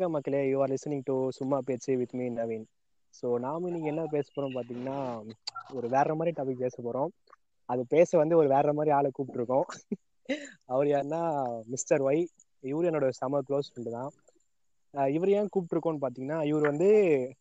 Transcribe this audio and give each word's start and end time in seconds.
வணக்கம் 0.00 0.14
மக்களே 0.14 0.40
you 0.42 0.56
are 0.62 0.70
listening 0.72 1.04
to 1.04 1.14
சும்மா 1.36 1.58
பேச்சு 1.66 1.92
வித் 2.00 2.12
மீ 2.12 2.24
நவீன். 2.32 2.64
ஸோ 3.14 3.26
நாம 3.44 3.68
இன்னைக்கு 3.68 3.88
என்ன 3.92 4.02
பேச 4.14 4.26
போறோம் 4.28 4.56
பார்த்தீங்கன்னா 4.56 4.96
ஒரு 5.70 5.86
வேற 5.94 6.08
மாதிரி 6.14 6.32
டாபிக் 6.36 6.64
பேச 6.64 6.76
போறோம். 6.82 7.10
அது 7.68 7.82
பேச 7.94 8.10
வந்து 8.18 8.34
ஒரு 8.36 8.48
வேற 8.54 8.72
மாதிரி 8.78 8.92
ஆளை 8.96 9.10
கூப்பிட்டுருக்கோம். 9.10 9.64
அவர் 10.66 10.88
யாருன்னா 10.90 11.20
மிஸ்டர் 11.72 12.04
ஒய் 12.08 12.20
இவரு 12.64 12.90
என்னோட 12.90 13.08
செம 13.20 13.40
க்ளோஸ் 13.48 13.70
ஃப்ரெண்டு 13.70 13.94
தான். 13.96 14.10
இவர் 15.14 15.32
ஏன் 15.38 15.50
கூப்பிட்டுருக்கோம்னு 15.54 16.02
பார்த்தீங்கன்னா 16.04 16.40
இவர் 16.50 16.68
வந்து 16.70 16.90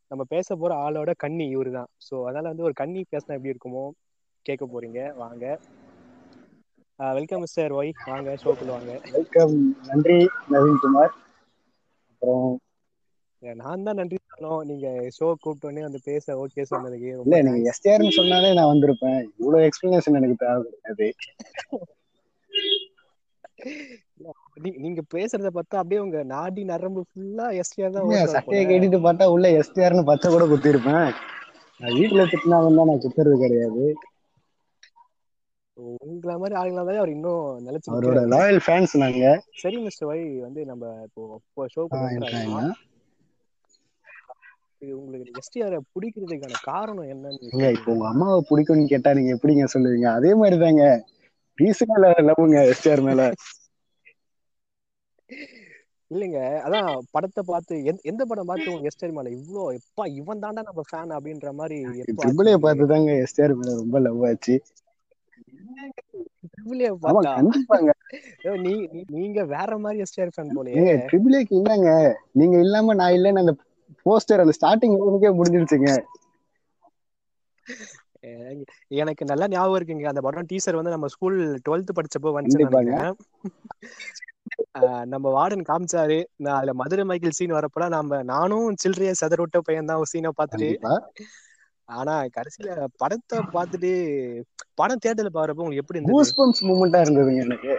நம்ம 0.07 0.25
பேச 0.33 0.57
போற 0.63 0.77
ஆளோட 0.85 1.13
கண்ணி 1.25 1.47
இவரு 1.55 1.73
தான். 1.77 1.91
ஸோ 2.07 2.15
அதனால 2.27 2.47
வந்து 2.53 2.67
ஒரு 2.69 2.77
கண்ணி 2.81 3.03
பேசினா 3.13 3.37
எப்படி 3.37 3.53
இருக்குமோ 3.53 3.85
கேட்க 4.45 4.65
போறீங்க. 4.67 5.01
வாங்க. 5.23 5.43
வெல்கம் 6.99 7.41
மிஸ்டர் 7.41 7.77
ஒய் 7.79 7.93
வாங்க 8.05 8.37
ஷோக்குள்ள 8.43 8.73
வாங்க. 8.77 8.93
வெல்கம் 9.11 9.55
நன்றி 9.87 10.19
நவீன்குமார். 10.51 11.13
அப்புறம் 12.25 12.53
நான் 13.59 13.85
தான் 13.85 13.99
நன்றி 13.99 14.17
சொல்லணும். 14.23 14.63
நீங்க 14.69 14.87
ஷோ 15.17 15.27
கூப்பிட்டோன்னே 15.35 15.81
வந்து 15.85 15.99
பேச 16.07 16.35
ஓகே 16.43 16.63
சொன்னதுக்கு 16.71 17.09
இல்ல 17.17 17.39
நீங்க 17.45 17.69
எஸ்டிஆர்னு 17.71 18.17
சொன்னாலே 18.17 18.49
நான் 18.57 18.71
வந்திருப்பேன். 18.71 19.19
இவ்வளவு 19.39 19.67
எக்ஸ்பிளனேஷன் 19.67 20.17
எனக்கு 20.19 20.37
தேவை 20.39 20.61
கிடையாது 20.67 21.07
நீங்க 24.83 25.01
பேசுறத 25.13 25.49
பார்த்தா 25.55 25.79
அப்படியே 25.79 26.01
உங்க 26.03 26.19
நாடி 26.31 26.61
நரம்பு 26.71 27.01
ஃபுல்லா 27.07 27.47
எஸ்டிஆர் 27.61 27.95
தான் 27.95 28.09
சட்டையை. 28.33 28.65
கேட்டுட்டு 28.65 28.99
பார்த்தா 29.05 29.25
உள்ள 29.33 29.47
எஸ்டிஆர்னு 29.59 30.09
பச்சை 30.09 30.29
கூட 30.29 30.45
குத்திருப்பேன் 30.51 31.07
நான் 31.81 31.95
வீட்டுல 31.97 32.25
திட்டினா 32.31 32.57
வந்தா 32.65 32.83
நான் 32.89 33.03
குத்துறது 33.03 33.37
கிடையாது. 33.39 33.85
உங்களை 35.77 36.33
மாதிரி 36.35 36.55
ஆளுங்களா 36.59 36.83
தான் 36.83 36.97
அவர் 36.97 37.13
இன்னும் 37.13 37.39
நிலைச்சு 37.63 37.89
அவரோட. 37.91 38.19
லாயல் 38.33 38.59
ஃபேன்ஸ் 38.65 38.93
நாங்க. 39.01 39.23
சரி 39.61 39.77
மிஸ்டர் 39.85 40.09
வை 40.09 40.17
வந்து 40.43 40.61
நம்ம 40.69 40.83
இப்போ 41.07 41.23
ஷோ 41.73 41.83
என்ன? 42.09 42.61
உங்களுக்கு 44.95 45.39
எஸ்டிஆர் 45.39 45.75
பிடிக்கிறதுக்கான 45.93 46.57
காரணம் 46.65 47.09
என்னன்னு 47.11 47.69
இப்போ 47.71 47.91
உங்க 47.93 48.07
அம்மாவை 48.09 48.39
பிடிக்கும்னு 48.49 48.91
கேட்டா 48.91 49.13
நீங்க 49.13 49.31
எப்படிங்க 49.35 49.65
சொல்லுவீங்க? 49.73 50.07
அதே 50.17 50.31
மாதிரி 50.35 50.57
தாங்க 50.61 50.83
ரீசனா 51.59 51.97
லவ்ங்க 52.27 52.57
எஸ்டிஆர் 52.71 53.03
மேல. 53.03 53.21
இல்லைங்க 56.11 56.39
அதான் 56.65 56.87
படத்தை 57.11 57.41
பார்த்து 57.45 57.75
எந்த- 58.03 58.27
படம் 58.27 58.49
பார்த்து 58.49 58.73
உங்க 58.73 58.89
எஸ்டிஆர் 58.89 59.15
மேல 59.15 59.29
இவ்ளோ 59.37 59.63
எப்பா 59.77 60.03
இவன் 60.19 60.43
தாண்டா 60.43 60.61
நம்ம 60.67 60.83
ஃபேன் 60.89 61.13
அப்படின்ற 61.17 61.51
மாதிரி 61.59 61.77
பார்த்து 62.65 62.91
தாங்க 62.91 63.13
எஸ்டிஆர் 63.23 63.55
மேல 63.55 63.73
ரொம்ப 63.79 63.99
லவ் 64.05 64.25
ஆச்சு. 64.27 64.55
நீங்க 69.13 69.39
வேற 69.53 69.77
மாதிரி 69.77 70.03
எஸ்டிஆர் 70.05 70.33
ஃபேன் 70.33 70.53
போலயே. 70.55 70.79
ஏங்க 70.79 70.93
ட்ரிபிளேக்கு 71.07 71.53
இல்லங்க 71.59 71.89
நீங்க 72.33 72.55
இல்லாம 72.59 72.95
நான் 72.95 73.15
இல்லைன்னு 73.17 73.43
அந்த 73.43 73.53
போஸ்டர் 74.05 74.43
அந்த 74.43 74.55
ஸ்டார்டிங் 74.57 74.95
உனக்கே 75.07 75.31
முடிஞ்சிருச்சுங்க. 75.37 75.91
எனக்கு 79.01 79.23
நல்லா 79.25 79.45
ஞாபகம் 79.47 79.77
இருக்குங்க. 79.79 80.07
அந்த 80.11 80.21
படம் 80.21 80.49
டீசர் 80.51 80.79
வந்து 80.79 80.95
நம்ம 80.95 81.07
ஸ்கூல் 81.13 81.37
டுவெல்த் 81.65 81.97
படிச்சப்போ 81.97 82.31
ஆஹ் 84.79 85.05
நம்ம 85.11 85.27
வார்டன் 85.35 85.67
காமிச்சாரு. 85.67 86.15
நான் 86.37 86.57
அதுல 86.57 86.73
மதுரை 86.81 87.03
மைக்கேல் 87.03 87.37
சீன் 87.37 87.55
வரப்பல 87.57 87.85
நம்ம 87.93 88.21
நானும் 88.31 88.77
சில்லறைய 88.83 89.13
செதற 89.21 89.39
விட்ட 89.39 89.59
பையன் 89.61 89.89
தான் 89.89 90.09
சீனை 90.11 90.31
பார்த்துட்டு. 90.35 90.69
ஆனா 91.89 92.13
கடைசியில 92.35 92.69
படத்தை 93.01 93.37
பார்த்துட்டு 93.55 93.91
படம் 94.79 95.03
தேட்டர்ல 95.03 95.31
பாக்குறப்போ 95.31 95.63
உங்களுக்கு 95.63 95.83
எப்படி 95.83 96.01
கூஸ் 96.11 96.35
பம்ப்ஸ் 96.37 96.65
மூமெண்டா 96.67 97.01
இருந்ததுங்க 97.05 97.45
எனக்கு. 97.45 97.73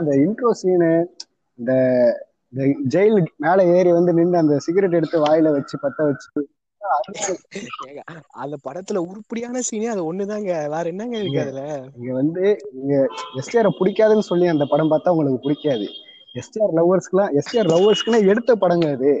அந்த 0.00 0.12
இன்ட்ரோ 0.24 0.50
சீனு 0.60 0.90
இந்த 1.58 1.72
ஜெயில் 2.92 3.16
மேல 3.44 3.64
ஏறி 3.74 3.90
வந்து 3.92 4.12
நின்று 4.18 4.42
அந்த 4.42 4.54
சிகரெட் 4.66 4.98
எடுத்து 4.98 5.18
வாயில 5.24 5.52
வச்சு 5.56 5.76
பத்த 5.82 6.06
வச்சு. 6.08 6.30
அந்த 8.42 8.56
படத்துல 8.66 9.00
உருப்படியான 9.08 9.62
சீனே 9.68 9.88
அது 9.94 10.02
ஒண்ணுதாங்க. 10.10 10.52
வேற 10.74 10.84
என்னங்க 10.92 11.16
இருக்கு 11.20 11.42
அதுல? 11.44 11.62
இங்க 11.98 12.12
வந்து 12.20 12.44
நீங்க 12.76 12.94
எஸ்டிஆர் 13.40 13.78
பிடிக்காதுன்னு 13.80 14.28
சொல்லி 14.30 14.46
அந்த 14.54 14.66
படம் 14.72 14.92
பார்த்தா 14.92 15.14
உங்களுக்கு 15.14 15.44
பிடிக்காது. 15.46 15.88
எஸ்டிஆர் 16.34 16.74
லவ்வர்ஸ்க்குலாம் 16.78 17.32
எஸ்டிஆர் 17.38 17.70
லவ்வர்ஸ்க்குலாம் 17.72 18.28
எடுத்த 18.32 18.54
படங்க 18.62 18.86
அது. 18.96 19.12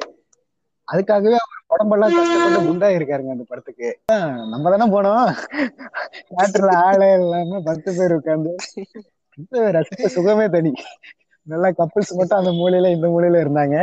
அதுக்காகவே 0.88 1.38
அவர் 1.38 1.57
உடம்பெல்லாம் 1.70 2.14
கஷ்டப்பட்டு 2.14 2.60
குண்டா 2.66 2.88
இருக்காருங்க 2.94 3.30
அந்த 3.30 3.44
படத்துக்கு. 3.48 3.88
ஆஹ் 4.08 4.44
நம்ம 4.50 4.70
தானே 4.70 4.86
போனோம். 4.92 5.26
தியேட்டர்ல 6.28 6.72
ஆளே 6.84 7.10
இல்லாம 7.14 7.60
பத்து 7.64 7.90
பேர் 7.94 8.16
உட்கார்ந்து. 8.16 8.52
ரசிக்க 9.74 10.06
சுகமே 10.14 10.46
தனி. 10.48 10.72
நல்லா 11.46 11.68
கப்புள்ஸ் 11.78 12.12
மட்டும் 12.12 12.38
அந்த 12.38 12.50
மூலையில 12.52 12.90
இந்த 12.92 13.06
மூலையில 13.08 13.42
இருந்தாங்க. 13.44 13.76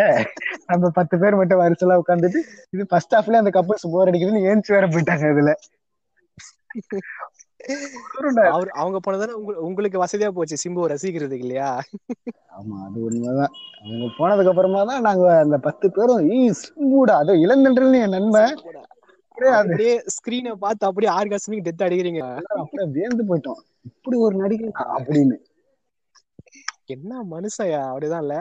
நம்ம 0.68 0.90
பத்து 0.92 1.16
பேர் 1.18 1.36
மட்டும் 1.36 1.62
வரிசலா 1.62 2.02
உட்காந்துட்டு 2.02 2.42
இது 2.74 2.86
ஃபர்ஸ்ட் 2.88 3.16
ஹாஃப்ல 3.16 3.42
அந்த 3.42 3.54
கப்புள்ஸ் 3.54 3.92
போர் 3.92 4.12
அடிக்குதுன்னு 4.12 4.46
ஏஞ்சி 4.48 4.68
வேற 4.70 4.88
போயிட்டாங்க 4.88 5.34
இதுல 5.34 5.54
அவர் 8.50 8.68
அவங்க 8.68 9.00
உங்க- 9.36 9.58
உங்களுக்கு 9.60 10.04
வசதியா 10.04 10.28
போச்சு 10.28 10.58
சிம்புவை 10.64 10.90
ரசிக்கிறதுக்கு 10.90 11.38
இல்லையா? 11.38 11.82
ஆமா 12.52 12.86
அது 12.86 13.02
உண்மைதான். 13.02 13.52
அவங்க 13.82 14.06
போனதுக்கு 14.20 14.50
அப்புறமா 14.50 14.84
தான் 14.84 15.02
நாங்க 15.02 15.38
அந்த 15.38 15.58
பத்து 15.58 15.92
பேரும் 15.92 16.32
ஈ 16.32 16.52
சிம்புடா 16.52 17.12
அது 17.12 17.34
இளந்தன்றல் 17.34 18.02
என் 18.02 18.10
நண்பன் 18.10 18.56
அப்படியே 19.52 20.04
ஸ்கிரீனை 20.14 20.52
பார்த்து 20.52 20.88
அப்படியே 20.88 21.14
ஆர்காஸ்மிக் 21.14 21.64
டெத் 21.64 21.86
அடிக்கிறீங்க. 21.86 22.44
அப்படியே 22.44 22.92
வியந்து 22.92 23.24
போயிட்டோம். 23.24 23.62
இப்படி 23.82 24.18
ஒரு 24.18 24.36
நடிகை 24.36 24.72
அப்படின்னு. 24.98 25.36
என்ன 26.88 27.22
மனுஷயா? 27.32 27.82
அப்படிதான்ல 27.92 28.34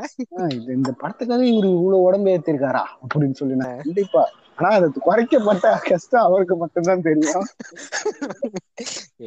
இது 0.56 0.70
இந்த 0.78 0.90
படத்துக்காக 1.02 1.44
இவரு 1.52 1.68
இவ்வளவு 1.76 2.06
உடம்பு 2.06 2.32
ஏத்திருக்காரா? 2.34 2.82
அப்படின்னு 3.02 3.38
சொல்லி 3.40 3.54
நான் 3.54 3.78
கண்டிப்பா 3.84 4.22
ஆனா 4.58 4.68
அது 4.78 4.88
குறைக்கப்பட்ட 5.06 5.68
கஷ்டம் 5.86 6.24
அவருக்கு 6.26 6.56
மட்டும்தான் 6.56 7.04
தெரியும். 7.06 7.46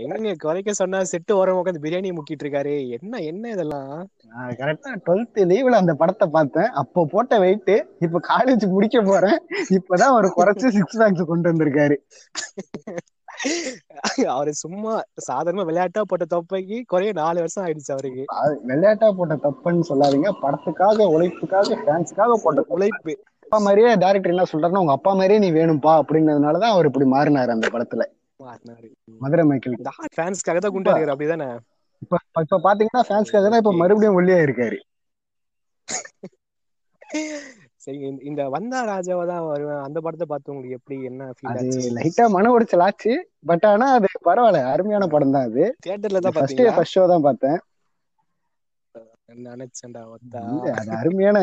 எங்க 0.03 0.33
குறைக்க 0.43 0.73
சொன்னா 0.73 0.99
செட்டு 1.11 1.33
ஓரம் 1.39 1.57
உட்காந்து 1.59 1.83
பிரியாணி 1.85 2.09
முக்கிட்டு 2.17 2.43
இருக்காரு. 2.45 2.75
என்ன 2.97 3.19
என்ன 3.31 3.49
இதெல்லாம்? 3.49 3.91
நான் 4.31 4.55
கரெக்டா 4.61 4.93
டுவெல்த் 5.07 5.41
லீவ்ல 5.51 5.81
அந்த 5.81 5.95
படத்தை 6.01 6.27
பார்த்தேன். 6.37 6.69
அப்போ 6.83 7.05
போட்ட 7.13 7.39
வெயிட் 7.45 7.73
இப்ப 7.99 8.21
காலேஜ் 8.31 8.65
முடிக்க 8.75 9.01
போறேன். 9.01 9.37
இப்பதான் 9.77 10.13
அவர் 10.13 10.37
குறைச்சு 10.39 10.73
சிக்ஸ் 10.77 10.99
பேக்ஸ் 11.01 11.29
கொண்டு 11.31 11.51
வந்திருக்காரு. 11.51 11.97
அவரு 14.31 14.51
சும்மா 14.61 14.93
சாதாரண 15.25 15.63
விளையாட்டா 15.63 16.01
போட்ட 16.05 16.27
தொப்பைக்கு 16.33 16.79
குறைய 16.87 17.11
நாலு 17.15 17.43
வருஷம் 17.43 17.65
ஆயிடுச்சு 17.65 17.93
அவருக்கு. 17.95 18.25
விளையாட்டா 18.67 19.07
போட்ட 19.15 19.35
தப்புன்னு 19.43 19.87
சொல்லாதீங்க. 19.89 20.29
படத்துக்காக 20.41 21.07
உழைப்புக்காக 21.13 21.77
ஃபேன்ஸுக்காக 21.81 22.37
போட்ட 22.43 22.63
உழைப்பு. 22.69 23.13
அப்பா 23.45 23.59
மாதிரியே 23.61 23.91
டேரக்டர் 24.01 24.33
என்ன 24.33 24.45
சொல்றாருன்னா 24.49 24.83
உங்க 24.83 24.95
அப்பா 24.97 25.11
மாதிரியே 25.13 25.39
நீ 25.39 25.49
வேணும்பா 25.53 25.93
அப்படின்றதுனாலதான் 26.01 26.75
அவர் 26.75 26.89
இப்படி 26.89 27.07
மாறினாரு 27.09 27.51
அந்த 27.53 27.67
படத்துல. 27.69 28.03
மாறினாரு. 28.39 28.89
மதுரை 29.21 29.43
மைக்கேல். 29.45 29.77
ஃபேன்ஸ்க்காக 30.11 30.59
தான் 30.59 30.75
குண்டா 30.75 30.91
இருக்காரு 30.91 31.13
அப்படிதானே? 31.13 31.49
இப்ப 32.01 32.13
இப்ப 32.43 32.59
பாத்தீங்கன்னா 32.65 33.03
ஃபேன்ஸ்க்காக 33.07 33.47
தான் 33.47 33.61
இப்ப 33.63 33.73
மறுபடியும் 33.81 34.17
ஒல்லியா 34.19 34.39
இருக்காரு 34.45 34.77
சரி 37.87 37.97
இந்த- 38.21 38.47
வந்தா 38.49 38.79
ராஜாவா 38.85 39.25
தான் 39.25 39.45
வருவேன். 39.47 39.81
அந்த 39.83 39.99
படத்தை 40.01 40.27
பார்த்து 40.27 40.51
உங்களுக்கு 40.51 40.77
எப்படி 40.77 40.95
என்ன 41.03 41.27
ஃபீல் 41.35 41.51
அது 41.51 41.67
ஆச்சு? 41.67 41.91
லைட்டா 41.97 42.25
மன 42.29 42.51
உடைச்சல் 42.55 42.83
ஆச்சு. 42.83 43.13
பட் 43.45 43.65
ஆனா 43.65 43.87
அது 43.93 44.07
பரவாயில்ல. 44.25 44.61
அருமையான 44.71 45.07
படம் 45.07 45.31
தான் 45.31 45.43
அது. 45.43 45.63
தியேட்டர்ல 45.85 46.19
தான் 46.19 46.35
ஃபர்ஸ்ட் 46.37 46.61
ஃபர்ஸ்ட் 46.75 46.97
ஷோ 46.97 47.05
தான் 47.07 47.21
பார்த்தேன். 47.21 47.57
நினைச்சேன்டா 49.45 50.01
இல்ல, 50.03 50.73
அது 50.73 50.91
அருமையான 50.97 51.37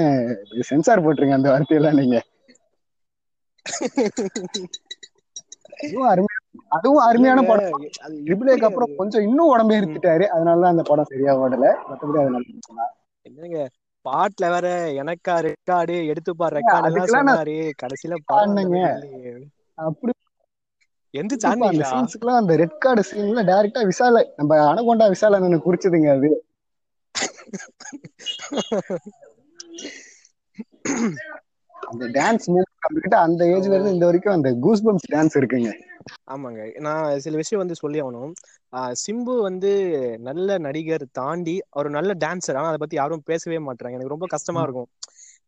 சென்சார் 0.62 1.02
போட்டுருங்க 1.02 1.32
அந்த 1.32 1.50
வார்த்தையெல்லாம் 1.50 1.98
நீங்க. 1.98 2.18
அதுவும் 5.78 6.08
அருமையான 6.08 6.42
அதுவும் 6.68 7.04
அருமையான 7.04 7.40
படம். 7.42 7.74
அது 8.02 8.14
ட்ரிபிள் 8.26 8.66
அப்புறம் 8.66 8.94
கொஞ்சம் 8.96 9.22
இன்னும் 9.22 9.46
உடம்பு 9.46 9.74
எடுத்துட்டாரு 9.74 10.24
அதனாலதான் 10.34 10.74
அந்த 10.74 10.82
படம் 10.82 11.04
சரியா 11.04 11.34
ஓடல. 11.38 11.66
மத்தபடி 11.88 12.20
அது 12.20 12.30
நல்லா. 12.30 12.86
என்னங்க? 13.26 13.58
பாட்டுல 14.04 14.48
வேற 14.54 14.66
எனக்கா 15.02 15.34
ரெக்கார்டு 15.46 15.96
எடுத்துப்பா 16.12 16.48
ரெக்கார்டு 16.56 16.90
சொன்னாரு 17.14 17.46
கடைசியில 17.82 18.18
இல்லையே. 18.66 18.92
அப்படி 19.78 20.12
எந்த 21.64 21.82
சீன்ஸ்க்குலாம் 21.88 22.38
அந்த 22.40 22.52
ரெட் 22.60 22.78
கார்டு 22.78 23.00
சீன்ல 23.08 23.40
டைரக்டா 23.48 23.80
விசால 23.88 24.14
நம்ம 24.38 24.58
அனகொண்டா 24.68 25.04
விசால 25.12 25.36
அண்ணனை 25.38 25.58
குறிச்சதுங்க 25.62 26.08
அது. 26.16 26.28
அந்த 31.84 32.02
டான்ஸ் 32.14 32.44
மூவ் 32.48 32.66
கிட்ட 32.96 33.14
அந்த 33.22 33.40
ஏஜ்ல 33.52 33.72
இருந்து 33.74 33.92
இந்த 33.94 34.04
வரைக்கும் 34.08 34.34
அந்த 34.34 34.48
கூஸ் 34.64 34.82
பம்ப்ஸ் 34.84 35.08
டான்ஸ் 35.12 35.34
இருக்குங்க. 35.40 35.70
ஆமாங்க. 36.34 36.60
நான் 36.86 37.20
சில 37.24 37.34
விஷயம் 37.42 37.62
வந்து 37.62 37.80
சொல்லி 37.82 37.98
ஆகணும். 38.02 38.32
சிம்பு 39.04 39.34
வந்து 39.48 39.70
நல்ல 40.28 40.58
நடிகர் 40.66 41.04
தாண்டி 41.20 41.56
அவர் 41.76 41.88
நல்ல 41.98 42.12
டான்சர் 42.24 42.58
ஆனா 42.60 42.70
அதை 42.72 42.80
பத்தி 42.82 42.96
யாரும் 43.00 43.26
பேசவே 43.30 43.58
மாட்டாங்க 43.68 43.98
எனக்கு 43.98 44.14
ரொம்ப 44.14 44.28
கஷ்டமா 44.34 44.62
இருக்கும். 44.66 44.88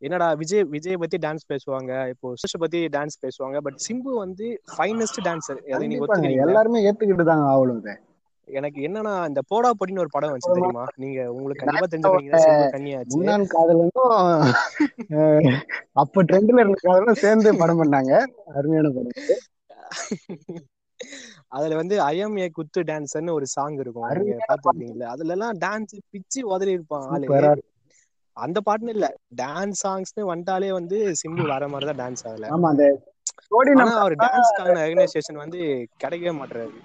என்னடா 0.07 0.27
விஜய் 0.41 0.67
விஜய் 0.75 1.01
பத்தி 1.03 1.19
டான்ஸ் 1.27 1.51
பேசுவாங்க. 1.53 1.93
இப்போ 2.13 2.35
சுஷ 2.43 2.57
பத்தி 2.65 2.81
டான்ஸ் 2.97 3.23
பேசுவாங்க. 3.25 3.59
பட் 3.67 3.79
சிம்பு 3.87 4.11
வந்து 4.25 4.47
ஃபைனஸ்ட் 4.75 5.21
டான்சர் 5.29 5.63
அதை 5.77 5.87
நீங்க 5.93 6.35
எல்லாருமே 6.47 6.85
ஏத்துக்கிட்டு 6.89 7.31
தாங்க 7.31 7.47
இதை 7.79 7.95
எனக்கு 8.49 8.81
என்னன்னா 8.89 9.13
இந்த 9.29 9.41
போடா 9.51 9.71
பொடின்னு 9.79 10.03
ஒரு 10.03 10.13
படம் 10.13 10.31
வந்துச்சு 10.31 10.57
தெரியுமா? 10.57 10.85
நீங்க 11.03 11.21
உங்களுக்கு 11.37 11.63
கண்டிப்பா 11.63 11.89
தெரிஞ்சுக்கிறீங்க 11.93 12.69
கன்னியாச்சு. 12.75 13.15
முன்னாள் 13.15 13.47
காதலனும் 13.55 14.13
அப்ப 16.03 16.23
ட்ரெண்ட்ல 16.29 16.63
இருந்த 16.63 16.79
காதலும் 16.85 17.21
சேர்ந்து 17.25 17.53
படம் 17.63 17.81
பண்ணாங்க. 17.83 18.13
அருமையான 18.59 18.93
படம் 18.97 19.17
அதுல 21.51 21.75
வந்து 21.77 21.97
ஐஎம் 22.07 22.37
ஏ 22.39 22.47
குத்து 22.51 22.81
டான்ஸ்னு 22.85 23.33
ஒரு 23.33 23.47
சாங் 23.49 23.77
இருக்கும். 23.77 24.13
பாத்துருப்பீங்கல்ல 24.49 25.07
அதுல 25.15 25.35
எல்லாம் 25.35 25.57
டான்ஸ் 25.65 25.95
பிச்சு 26.13 26.41
உதறி 26.49 26.73
இருப்பான் 26.77 27.07
ஆளு. 27.11 27.31
அந்த 28.37 28.59
பாட்டுன்னு 28.67 28.95
இல்ல. 28.95 29.07
டான்ஸ் 29.37 29.83
சாங்ஸ்னு 29.83 30.31
வந்துட்டாலே 30.31 30.71
வந்து 30.79 30.91
சிம்பு 31.21 31.45
வேற 31.53 31.65
மாதிரிதான் 31.69 32.01
டான்ஸ் 32.03 32.25
ஆகல. 32.25 32.49
ஆமா 32.53 32.69
அந்த 32.73 32.87
ஜோடி 33.47 33.73
ஆனா 33.77 33.93
அவர் 33.99 34.15
டான்ஸ்க்கான 34.23 34.83
ரெகனைசேஷன் 34.85 35.43
வந்து 35.43 35.61
கிடைக்கவே 36.03 36.35
மாட்டுறாரு 36.39 36.77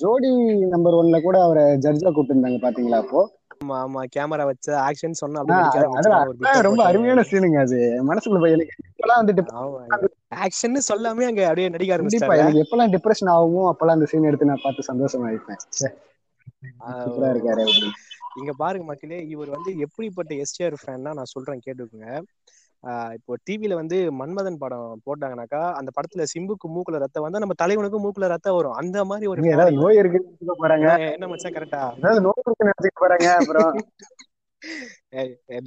ஜோடி 0.00 0.30
நம்பர் 0.72 0.98
ஒன்ல 0.98 1.18
கூட 1.22 1.36
அவரை 1.42 1.64
ஜட்ஜா 1.84 2.10
கூப்பிட்டு 2.12 2.34
பாத்தீங்களா 2.64 3.00
அப்போ? 3.02 3.22
ஆமா 3.54 3.76
ஆமா 3.82 4.00
கேமரா 4.14 4.44
வச்ச 4.48 4.66
ஆக்ஷன் 4.82 5.20
சொன்னா 5.20 5.40
ரொம்ப. 6.66 6.80
அருமையான 6.88 7.24
சீனுங்க 7.30 7.58
அது. 7.60 7.78
மனசுக்குள்ள 8.08 8.40
போய் 8.40 8.56
வந்துட்டு 9.16 9.42
ஆக்ஷன் 10.36 10.78
சொல்லாமே 10.88 11.24
அங்க 11.28 11.42
அப்படியே 11.46 11.68
நடிக்க 11.68 11.96
எனக்கு 12.38 12.62
எப்பெல்லாம் 12.62 12.92
டிப்ரெஷன் 12.94 13.30
ஆகுமோ 13.34 13.62
அப்பெல்லாம் 13.70 13.98
அந்த 13.98 14.08
சீன் 14.10 14.28
எடுத்து 14.30 14.50
நான் 14.50 14.64
பார்த்து 14.64 14.90
சந்தோஷமா 14.90 15.30
இருப்பேன். 15.30 15.60
இருக்காரு 17.30 17.62
இங்க 18.40 18.52
பாருங்க 18.56 18.86
மக்களே 18.88 19.18
இவர் 19.34 19.54
வந்து 19.54 19.70
எப்படிப்பட்ட 19.84 20.32
எஸ்டிஆர் 20.42 20.80
ஃபேன்னா 20.80 21.12
நான் 21.18 21.32
சொல்றேன் 21.32 21.62
கேட்டுக்கோங்க. 21.66 22.08
இப்போ 23.16 23.36
டிவில 23.46 23.74
வந்து 23.74 23.98
மன்மதன் 24.18 24.58
படம் 24.58 25.00
போட்டாங்கனாக்கா 25.06 25.60
அந்த 25.78 25.90
படத்துல 25.96 26.24
சிம்புக்கு 26.32 26.66
மூக்குல 26.74 27.00
ரத்தம் 27.04 27.24
வந்தா 27.24 27.42
நம்ம 27.44 27.56
தலைவனுக்கும் 27.62 28.04
மூக்குல 28.04 28.28
ரத்தம் 28.34 28.56
வரும். 28.58 28.76
அந்த 28.80 29.04
மாதிரி 29.04 29.26
ஒரு 29.32 29.40
நோய் 29.78 30.00
இருக்குன்னு 30.02 30.28
நினைச்சுக்க 30.28 30.56
போறாங்க. 30.62 30.88
என்ன- 31.14 31.30
மச்சான் 31.32 31.56
கரெக்டா 31.56 31.82
நோய் 32.26 32.42
நினைச்சுக்க 32.62 32.96
போறாங்க 33.02 33.28
அப்புறம். 33.40 33.72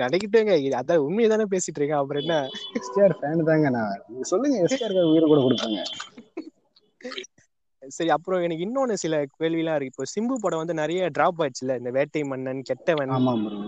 நினைக்கிட்டேங்க. 0.01 0.54
அதான் 0.81 1.04
உண்மையை 1.07 1.30
தானே 1.30 1.46
பேசிட்டு 1.54 1.80
இருக்கேன். 1.80 2.01
அப்புறம் 2.01 2.24
என்ன? 2.24 2.38
எஸ்டிஆர் 2.80 3.18
ஃபேன் 3.19 3.48
தாங்க 3.50 3.69
நான். 3.69 3.96
நீங்க 4.07 4.28
சொல்லுங்க 4.34 4.57
எஸ்டிஆர் 4.68 4.98
உயிர் 5.12 5.31
கூட 5.34 5.42
கொடுப்பாங்க. 5.46 5.80
சரி 7.98 8.10
அப்புறம் 8.10 8.42
எனக்கு 8.46 8.66
இன்னொன்னு 8.66 8.96
சில 9.04 9.18
கேள்விலாம் 9.40 9.78
இருக்கு. 9.78 9.94
இப்போ 9.94 10.06
சிம்பு 10.13 10.36
படம் 10.42 10.62
வந்து 10.63 10.74
நிறைய 10.74 11.10
டிராப் 11.10 11.40
ஆயிடுச்சுல 11.42 11.78
இந்த 11.78 11.92
வேட்டை 11.92 12.24
மன்னன் 12.24 12.62
கெட்டவன். 12.62 13.13
ஆமா 13.18 13.34
ப்ரோ. 13.46 13.60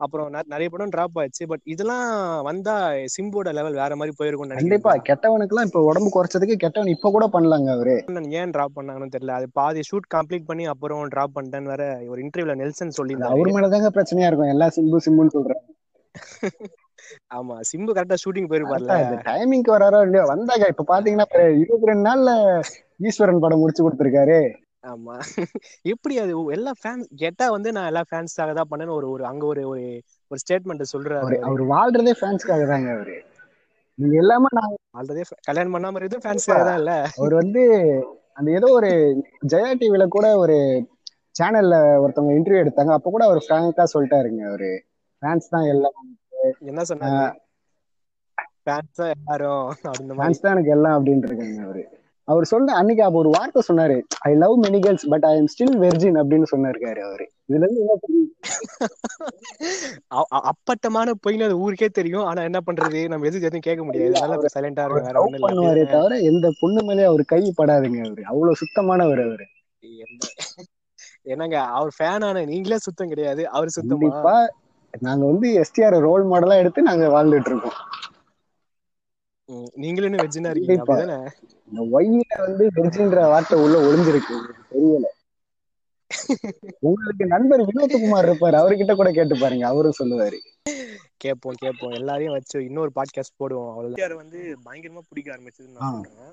அப்புறம் 0.00 0.24
நிறைய 0.48 0.68
படம் 0.68 0.88
டிராப் 0.88 1.18
ஆயிடுச்சு. 1.18 1.44
பட் 1.46 1.64
இதெல்லாம் 1.72 2.06
வந்தா 2.48 2.74
சிம்புவோட 3.14 3.50
லெவல் 3.52 3.80
வேற 3.82 3.92
மாதிரி 3.96 4.14
போயிருக்கும்னு 4.16 4.54
கண்டிப்பா. 4.54 4.92
நினைக்கிறேன் 4.92 5.02
கெட்டவனுக்குலாம் 5.08 5.68
இப்ப 5.68 5.82
உடம்பு 5.84 6.10
குறைச்சதுக்கு 6.10 6.56
கெட்டவன் 6.56 6.94
இப்ப 6.94 7.10
கூட 7.10 7.26
பண்ணலாங்க 7.34 7.68
அவரு. 7.74 7.96
ஏன் 8.38 8.52
டிராப் 8.54 8.76
பண்ணாங்கன்னு 8.76 9.14
தெரியல. 9.14 9.36
அது 9.38 9.46
பாதி 9.52 9.82
ஷூட் 9.88 10.08
கம்ப்ளீட் 10.14 10.46
பண்ணி 10.46 10.64
அப்புறம் 10.72 11.02
டிராப் 11.08 11.34
பண்ணிட்டேன்னு 11.36 11.72
வேற 11.72 11.84
ஒரு 12.08 12.20
இன்டர்வியூல 12.24 12.54
நெல்சன் 12.62 12.96
சொல்லியிருந்தாரு. 12.98 13.36
அவர் 13.36 13.52
மேலதாங்க 13.54 13.90
பிரச்சனையா 13.94 14.28
இருக்கும். 14.28 14.52
எல்லா 14.52 14.68
சிம்பு 14.76 14.98
சிம்புன்னு 15.06 15.36
சொல்றாங்க 15.36 15.64
ஆமா. 17.36 17.56
சிம்பு 17.70 17.90
கரெக்டா 17.96 18.16
ஷூட்டிங் 18.22 18.50
போயிருப்பார்ல. 18.50 18.94
டைமிங்க்கு 19.26 19.70
வராரோ 19.74 20.00
இல்லையோ. 20.06 20.24
வந்தாங்க. 20.26 20.66
இப்ப 20.72 20.86
பாத்தீங்கன்னா 20.88 21.26
இருபத்தி 21.58 21.90
ரெண்டு 21.90 22.06
நாள்ல 22.06 22.30
ஈஸ்வரன் 23.00 23.40
படம் 23.40 23.58
முடிச்சு 23.58 23.84
கொடுத்திருக்காரு. 23.84 24.38
ஆமா. 24.84 25.14
எப்படி 25.92 26.14
அது? 26.22 26.32
எல்லா 26.56 26.72
ஃபேன்ஸ் 26.80 27.06
கேட்டா 27.22 27.46
வந்து 27.54 27.68
நான் 27.76 27.88
எல்லா 27.90 28.02
ஃபேன்ஸாக 28.08 28.54
தான் 28.58 28.70
பண்ணேன்னு 28.70 28.96
ஒரு 28.98 29.06
ஒரு 29.10 29.24
அங்க 29.30 29.44
ஒரு 29.52 29.62
ஒரு 29.70 29.84
ஒரு 30.30 30.40
ஸ்டேட்மெண்ட் 30.42 30.92
சொல்றாரு 30.92 31.38
அவரு 31.46 31.64
வாழ்றதே 31.72 32.14
ஃபேன்ஸ்க்காக 32.20 32.66
தாங்க 32.72 32.90
அவரு. 32.96 33.16
நீங்க 33.98 34.14
எல்லாமே 34.22 34.48
நான் 34.58 34.72
ஆல்ரெடி 34.98 35.22
கல்யாணம் 35.48 35.74
பண்ணாம 35.74 35.98
இருக்குது 35.98 36.24
ஃபேன்ஸாக 36.24 36.66
தான் 36.68 36.78
இல்ல. 36.80 36.92
அவர் 37.18 37.34
வந்து 37.42 37.62
அந்த 38.38 38.48
ஏதோ 38.58 38.68
ஒரு 38.78 38.90
ஜெயா 39.50 39.70
டிவில 39.80 40.04
கூட 40.14 40.26
ஒரு 40.42 40.56
சேனல்ல 41.34 41.74
ஒருத்தவங்க 42.02 42.34
இன்டர்வியூ 42.36 42.62
எடுத்தாங்க. 42.64 42.92
அப்ப 42.96 43.10
கூட 43.10 43.24
அவர் 43.28 43.44
ஃப்ராங்கா 43.44 43.86
சொல்லிட்டாருங்க 43.94 44.42
அவரு. 44.50 44.72
ஃபேன்ஸ் 45.22 45.52
தான் 45.54 45.68
எல்லாம். 45.72 45.96
என்ன 46.70 46.82
சொன்னாங்க 46.90 47.20
ஃபேன்ஸா 48.64 49.06
எல்லாரும். 49.14 49.64
அந்த 50.00 50.12
மாதிரி. 50.12 50.20
ஃபேன்ஸ் 50.20 50.42
தான் 50.42 50.54
எனக்கு 50.54 50.74
எல்லாம் 50.76 50.96
அப்படின்னு 50.98 51.28
இருக்காங்க 51.28 51.60
அவரு. 51.66 51.82
அவர் 52.24 52.44
சொன்ன 52.44 52.74
அன்னைக்கு 52.74 53.04
அப்ப 53.04 53.18
ஒரு 53.18 53.30
வார்த்தை 53.30 53.62
சொன்னாரு 53.68 54.02
I 54.18 54.34
love 54.34 54.64
many 54.64 54.78
girls 54.78 55.08
but 55.08 55.24
I 55.24 55.36
am 55.36 55.46
still 55.46 55.78
virgin 55.78 56.22
அப்படின்னு 56.22 56.42
சொன்னாருக்காரு 56.56 57.00
அவரு. 57.00 57.30
இதுல 57.48 57.54
இருந்து 57.54 57.76
என்ன 57.76 57.98
அப்பட்டமான 60.28 61.12
பொய்னு 61.26 61.44
அது 61.44 61.58
ஊருக்கே 61.58 61.86
தெரியும். 61.86 62.22
ஆனா 62.22 62.42
என்ன 62.42 62.58
பண்றது? 62.66 63.08
நம்ம 63.08 63.26
எதுக்கு 63.26 63.46
எதுவும் 63.46 63.60
கேட்க 63.60 63.84
முடியாது. 63.84 64.14
அதனால 64.14 64.34
சைலண்டா 64.34 64.80
அவர் 64.80 65.02
இருக்கு 65.02 65.02
வேற 65.02 65.12
லவ் 65.12 65.22
ஒண்ணும் 65.22 65.48
இல்ல. 65.48 65.82
பண்ணுவாரே 65.82 65.90
தவிர 65.90 66.18
எந்த 66.18 66.52
பொண்ணு 66.60 66.82
மேலே 66.82 67.02
அவர் 67.02 67.24
கை 67.24 67.54
படாதுங்க 67.62 68.06
அவரு. 68.06 68.22
அவ்வளவு 68.24 68.54
சுத்தமானவர் 68.54 69.26
அவரு. 69.26 69.44
என்ன- 69.78 70.32
என்னங்க 71.22 71.60
அவர் 71.60 71.94
ஃபேன் 71.98 72.24
ஆன 72.24 72.44
நீங்களே 72.44 72.78
சுத்தம் 72.78 73.08
கிடையாது. 73.08 73.48
அவர் 73.48 73.68
சுத்தமா? 73.68 74.48
நாங்க 75.00 75.26
வந்து 75.26 75.60
எஸ்டிஆர் 75.60 75.98
ரோல் 75.98 76.26
மாடலா 76.26 76.56
எடுத்து 76.56 76.82
நாங்க 76.82 77.08
வாழ்ந்துட்டு 77.08 77.50
இருக்கோம். 77.50 77.72
நீங்களும் 79.74 80.10
இன்னும் 80.10 80.26
வெஜ்ஜினா 80.26 80.56
இருக்கீங்க. 80.56 80.82
அப்படிதானே? 80.84 81.30
ஒய்யில 81.76 82.38
வந்து 82.38 82.70
வெர்ஜின்ற 82.74 83.20
வார்த்தை 83.20 83.60
உள்ள 83.60 83.80
ஒளிஞ்சிருக்கு. 83.80 84.50
தெரியல. 84.70 85.04
உங்களுக்கு 86.80 87.26
நண்பர் 87.26 87.60
வினோத்குமார் 87.60 88.28
இருப்பாரு. 88.28 88.56
அவர்கிட்ட 88.56 88.94
கூட 88.94 89.10
கேட்டு 89.10 89.38
பாருங்க. 89.38 89.66
அவரும் 89.66 89.92
சொல்லுவாரு. 90.04 90.38
கேட்போம் 91.16 91.54
கேட்போம் 91.56 91.90
எல்லாரையும் 91.90 92.32
வச்சு 92.32 92.64
இன்னொரு 92.64 92.90
பாட்காஸ்ட் 92.94 93.40
போடுவோம் 93.40 93.68
அவ்வளவு 93.68 94.16
வந்து 94.16 94.56
பயங்கரமா 94.64 94.98
பிடிக்க 95.08 95.36
ஆரம்பிச்சதுன்னு 95.36 95.72
நான் 95.78 95.82
ஆ. 95.82 95.92
சொல்றேன். 95.92 96.32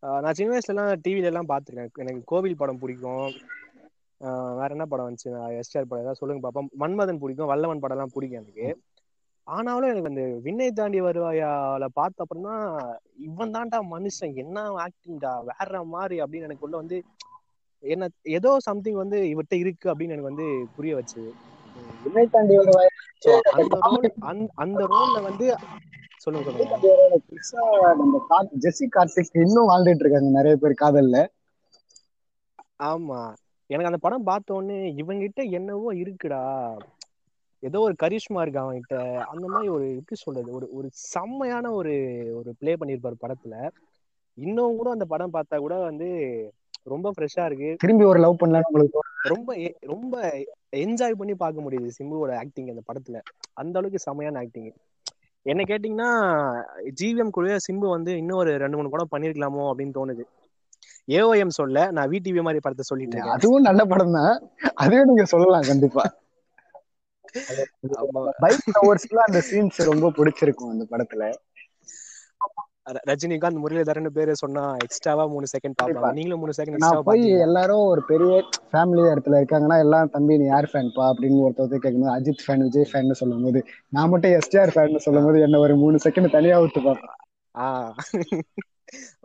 நான் 0.00 0.32
சின்ன 0.32 0.58
வயசுல 0.58 0.68
எல்லாம் 0.68 1.00
டிவில 1.08 1.24
எல்லாம் 1.24 1.48
பாத்துருக்கேன் 1.48 1.92
எனக்கு 1.94 2.22
கோவில் 2.24 2.56
படம் 2.56 2.78
பிடிக்கும். 2.78 3.32
ஆஹ் 4.20 4.54
வேற 4.54 4.66
என்ன 4.68 4.86
படம் 4.86 5.10
வந்துச்சு? 5.10 5.28
எஸ்ஆர் 5.28 5.84
படம். 5.88 6.04
ஏதாவது 6.04 6.14
சொல்லுங்க 6.14 6.50
பாப்போம். 6.50 6.66
மன்மதன் 6.80 7.18
பிடிக்கும். 7.18 7.46
வல்லவன் 7.46 7.78
படம் 7.78 7.96
எல்லாம் 7.96 8.10
பிடிக்கும் 8.12 8.42
எனக்கு. 8.42 8.80
ஆனாலும் 9.48 9.90
எனக்கு 9.90 10.10
அந்த 10.10 10.24
விண்ணை 10.44 10.68
தாண்டி 10.72 10.98
வருவாயால 11.04 11.84
பார்த்த 11.94 12.24
அப்புறம் 12.24 12.48
தான் 12.48 12.64
இவன் 13.26 13.54
தான்டா 13.54 13.78
மனுஷன் 13.92 14.34
என்ன 14.42 14.56
ஆக்டிங்டா 14.84 15.32
வேற 15.50 15.82
மாதிரி 15.92 16.16
அப்படின்னு 16.22 16.48
எனக்கு 16.48 16.66
உள்ள 16.66 16.76
வந்து 16.82 16.98
என்ன 17.84 18.04
ஏதோ 18.36 18.50
சம்திங் 18.66 19.02
வந்து 19.02 19.18
இவர்கிட்ட 19.32 19.56
இருக்கு 19.62 19.86
அப்படின்னு 19.90 20.14
எனக்கு 20.16 20.32
வந்து 20.32 20.46
புரிய 20.76 20.94
வச்சு 20.96 21.22
அந்த 23.56 23.76
ரோல் 23.86 24.06
அந்த 24.62 24.82
ரோல்ல 24.92 25.20
வந்து 25.28 25.46
சொல்லுங்க 26.24 26.50
ஜெஸ்ஸி 28.62 28.86
கார்த்திக் 28.94 29.36
இன்னும் 29.42 29.70
வாழ்ந்துட்டு 29.70 30.04
இருக்காங்க 30.04 30.30
நிறைய 30.38 30.56
பேர் 30.56 30.80
காதல்ல. 30.80 31.16
ஆமா. 32.88 33.20
எனக்கு 33.70 33.90
அந்த 33.90 34.00
படம் 34.00 34.26
பார்த்த 34.28 34.54
உடனே 34.54 34.78
இவங்கிட்ட 35.00 35.40
என்னவோ 35.58 35.88
இருக்குடா. 36.02 36.42
ஏதோ 37.60 37.80
ஒரு 37.80 37.94
கரிஷ்மா 38.02 38.40
இருக்கு 38.40 38.60
அவன்கிட்ட. 38.60 38.96
அந்த 39.24 39.46
மாதிரி 39.46 39.68
ஒரு 39.68 39.96
எப்படி 39.96 40.14
சொல்றது? 40.14 40.52
ஒரு 40.52 40.68
ஒரு 40.72 40.88
செம்மையான 40.92 41.72
ஒரு 41.72 41.94
ஒரு 42.34 42.54
ப்ளே 42.58 42.74
பண்ணியிருப்பாரு 42.74 43.16
படத்துல. 43.20 43.70
இன்னும் 44.34 44.76
கூட 44.76 44.90
அந்த 44.90 45.04
படம் 45.04 45.32
பார்த்தா 45.32 45.56
கூட 45.58 45.76
வந்து 45.78 46.08
ரொம்ப 46.82 47.10
ஃப்ரெஷ்ஷா 47.10 47.44
இருக்கு. 47.44 47.76
திரும்பி 47.78 48.04
ஒரு 48.04 48.20
லவ் 48.20 48.40
பண்ணலாம்னு 48.40 48.68
உங்களுக்கு. 48.68 49.00
ரொம்ப 49.22 49.56
ரொம்ப 49.80 50.44
என்ஜாய் 50.76 51.18
பண்ணி 51.18 51.34
பார்க்க 51.34 51.60
முடியுது 51.60 51.88
சிம்புவோட 51.98 52.36
ஆக்டிங் 52.36 52.68
அந்த 52.68 52.82
படத்துல. 52.92 53.18
அந்த 53.52 53.78
அளவுக்கு 53.78 54.04
செமையான 54.06 54.36
ஆக்டிங் 54.36 54.70
என்ன 55.42 55.62
கேட்டிங்கன்னா 55.68 56.08
ஜிவிஎம் 57.00 57.30
கூட 57.30 57.56
சிம்பு 57.66 57.86
வந்து 57.88 58.16
இன்னும் 58.16 58.38
ஒரு 58.38 58.56
ரெண்டு 58.56 58.76
மூணு 58.76 58.88
படம் 58.88 59.12
பண்ணிருக்கலாமோ 59.12 59.64
அப்படின்னு 59.70 59.96
தோணுது. 59.98 60.24
ஏஓஎம் 61.08 61.58
சொல்ல 61.58 61.90
நான் 61.90 62.08
விடிவி 62.08 62.42
மாதிரி 62.42 62.60
படத்தை 62.60 62.84
சொல்லிட்டு 62.86 63.14
இருக்கேன். 63.16 63.36
அதுவும் 63.36 63.60
நல்ல 63.60 63.84
படம் 63.84 64.12
தான் 64.12 64.34
அதுவும் 64.74 65.04
நீங்க 65.04 65.24
சொல்லலாம் 65.24 65.60
கண்டிப்பா. 65.60 66.04
பைக் 68.38 68.66
அந்த 69.26 69.40
சீன்ஸ் 69.50 69.78
ரொம்ப 69.84 70.10
பிடிச்சிருக்கும் 70.10 70.70
அந்த 70.70 70.86
படத்துல. 70.90 71.24
ரஜினிகாந்த் 73.08 73.60
முரளிதரன் 73.62 74.06
பேரு 74.08 74.36
சொன்னா 74.36 74.76
எக்ஸ்ட்ராவா 74.76 75.26
மூணு 75.26 75.46
செகண்ட் 75.54 75.74
பாப்பாங்க. 75.82 76.12
நீங்களும் 76.12 76.38
மூணு 76.38 76.52
செகண்ட் 76.56 76.76
நான் 76.76 77.02
போய் 77.02 77.30
எல்லாரும் 77.38 77.82
ஒரு 77.86 78.02
பெரிய 78.04 78.36
ஃபேமிலி 78.72 79.02
இடத்துல 79.08 79.40
இருக்காங்கன்னா 79.40 79.78
எல்லாம் 79.78 80.10
தம்பி 80.10 80.38
நீ 80.38 80.44
யார் 80.44 80.70
ஃபேன்ப்பா 80.72 81.04
அப்படின்னு 81.10 81.44
ஒருத்தர் 81.46 81.72
கேட்கும்போது 81.74 82.14
அஜித் 82.14 82.44
ஃபேன் 82.46 82.58
விஜய் 82.58 82.88
ஃபேன் 82.92 83.12
சொல்லும் 83.12 83.42
போது 83.42 83.60
நான் 83.88 84.08
மட்டும் 84.08 84.30
எஸ்டிஆர் 84.30 84.74
ஃபேன் 84.74 84.96
சொல்லும் 84.96 85.24
போது 85.24 85.40
என்ன 85.40 85.58
ஒரு 85.58 85.76
மூணு 85.76 85.98
செகண்ட் 86.04 86.30
தனியா 86.30 86.58
விட்டு 86.58 86.94
ஆஹ் 87.54 87.92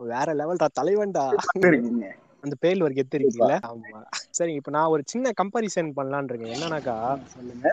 வேற 0.04 0.34
லெவல் 0.34 0.58
தலைவன்டா. 0.80 1.24
அந்த 2.40 2.56
பேர்ல 2.62 2.82
ஒரு 2.82 2.94
கெத்து 2.94 3.18
இருக்குல்ல 3.18 3.54
ஆமா. 3.66 4.00
சரி 4.30 4.52
இப்ப 4.52 4.70
நான் 4.70 4.86
ஒரு 4.86 5.02
சின்ன 5.06 5.30
கம்பாரிசன் 5.42 5.94
பண்ணலாம்னு 5.96 6.24
இருக்கேன். 6.24 6.54
என்னன்னாக்கா 6.54 6.96
சொல்லுங்க. 7.26 7.68